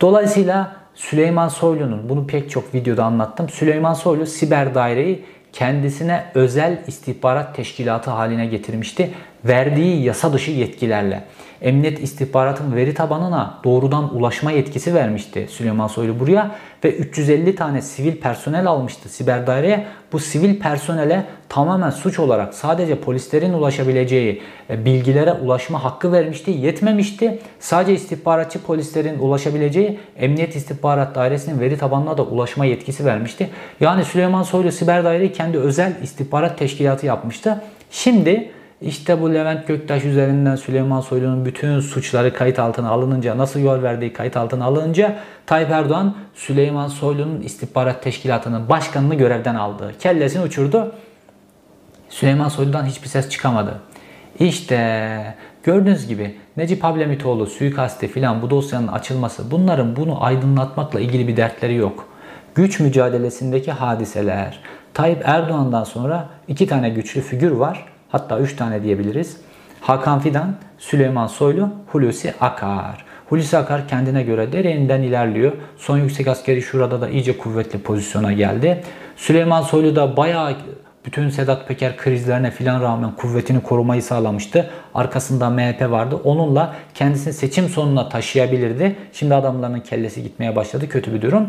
[0.00, 3.48] Dolayısıyla Süleyman Soylu'nun bunu pek çok videoda anlattım.
[3.48, 9.10] Süleyman Soylu siber daireyi kendisine özel istihbarat teşkilatı haline getirmişti.
[9.44, 11.24] Verdiği yasa dışı yetkilerle.
[11.62, 16.50] Emniyet istihbaratın veri tabanına doğrudan ulaşma yetkisi vermişti Süleyman Soylu buraya
[16.84, 19.86] ve 350 tane sivil personel almıştı siber daireye.
[20.12, 26.50] Bu sivil personele tamamen suç olarak sadece polislerin ulaşabileceği e, bilgilere ulaşma hakkı vermişti.
[26.50, 27.38] Yetmemişti.
[27.60, 33.50] Sadece istihbaratçı polislerin ulaşabileceği Emniyet İstihbarat Dairesi'nin veri tabanına da ulaşma yetkisi vermişti.
[33.80, 37.60] Yani Süleyman Soylu siber daireyi kendi özel istihbarat teşkilatı yapmıştı.
[37.90, 38.50] Şimdi
[38.82, 44.12] işte bu Levent Göktaş üzerinden Süleyman Soylu'nun bütün suçları kayıt altına alınınca, nasıl yol verdiği
[44.12, 45.16] kayıt altına alınınca
[45.46, 49.92] Tayyip Erdoğan Süleyman Soylu'nun istihbarat teşkilatının başkanını görevden aldı.
[49.98, 50.92] Kellesini uçurdu.
[52.08, 53.80] Süleyman Soylu'dan hiçbir ses çıkamadı.
[54.38, 61.36] İşte gördüğünüz gibi Necip Hablemitoğlu suikasti filan bu dosyanın açılması bunların bunu aydınlatmakla ilgili bir
[61.36, 62.08] dertleri yok.
[62.54, 64.60] Güç mücadelesindeki hadiseler.
[64.94, 67.91] Tayyip Erdoğan'dan sonra iki tane güçlü figür var.
[68.12, 69.36] Hatta 3 tane diyebiliriz.
[69.80, 73.04] Hakan Fidan, Süleyman Soylu, Hulusi Akar.
[73.28, 75.52] Hulusi Akar kendine göre derinden ilerliyor.
[75.76, 78.82] Son yüksek askeri şurada da iyice kuvvetli pozisyona geldi.
[79.16, 80.56] Süleyman Soylu da bayağı
[81.06, 84.70] bütün Sedat Peker krizlerine filan rağmen kuvvetini korumayı sağlamıştı.
[84.94, 86.20] Arkasında MHP vardı.
[86.24, 88.96] Onunla kendisini seçim sonuna taşıyabilirdi.
[89.12, 90.88] Şimdi adamların kellesi gitmeye başladı.
[90.88, 91.46] Kötü bir durum.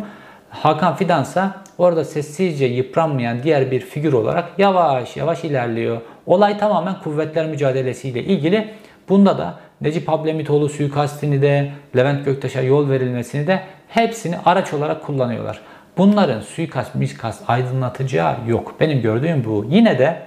[0.49, 6.01] Hakan Fidansa orada sessizce yıpranmayan diğer bir figür olarak yavaş yavaş ilerliyor.
[6.27, 8.69] Olay tamamen kuvvetler mücadelesiyle ilgili.
[9.09, 15.61] Bunda da Necip Ablemitoğlu suikastini de Levent Göktaş'a yol verilmesini de hepsini araç olarak kullanıyorlar.
[15.97, 18.75] Bunların suikast, miskast aydınlatacağı yok.
[18.79, 19.65] Benim gördüğüm bu.
[19.69, 20.21] Yine de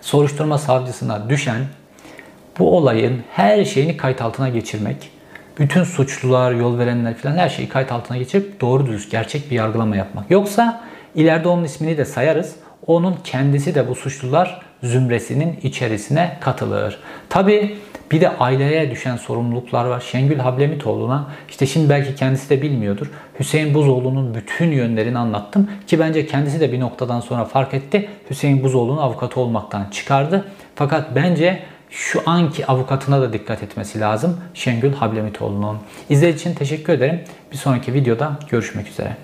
[0.00, 1.60] soruşturma savcısına düşen
[2.58, 5.10] bu olayın her şeyini kayıt altına geçirmek,
[5.58, 9.96] bütün suçlular, yol verenler falan her şeyi kayıt altına geçirip doğru dürüst gerçek bir yargılama
[9.96, 10.30] yapmak.
[10.30, 10.84] Yoksa
[11.14, 12.56] ileride onun ismini de sayarız.
[12.86, 16.98] Onun kendisi de bu suçlular zümresinin içerisine katılır.
[17.28, 17.76] Tabi
[18.10, 20.00] bir de aileye düşen sorumluluklar var.
[20.00, 23.10] Şengül Hablemitoğlu'na işte şimdi belki kendisi de bilmiyordur.
[23.40, 28.08] Hüseyin Buzoğlu'nun bütün yönlerini anlattım ki bence kendisi de bir noktadan sonra fark etti.
[28.30, 30.44] Hüseyin Buzoğlu'nun avukatı olmaktan çıkardı.
[30.74, 35.78] Fakat bence şu anki avukatına da dikkat etmesi lazım Şengül Hablemitoğlu'nun.
[36.08, 37.20] İzlediğiniz için teşekkür ederim.
[37.52, 39.16] Bir sonraki videoda görüşmek üzere.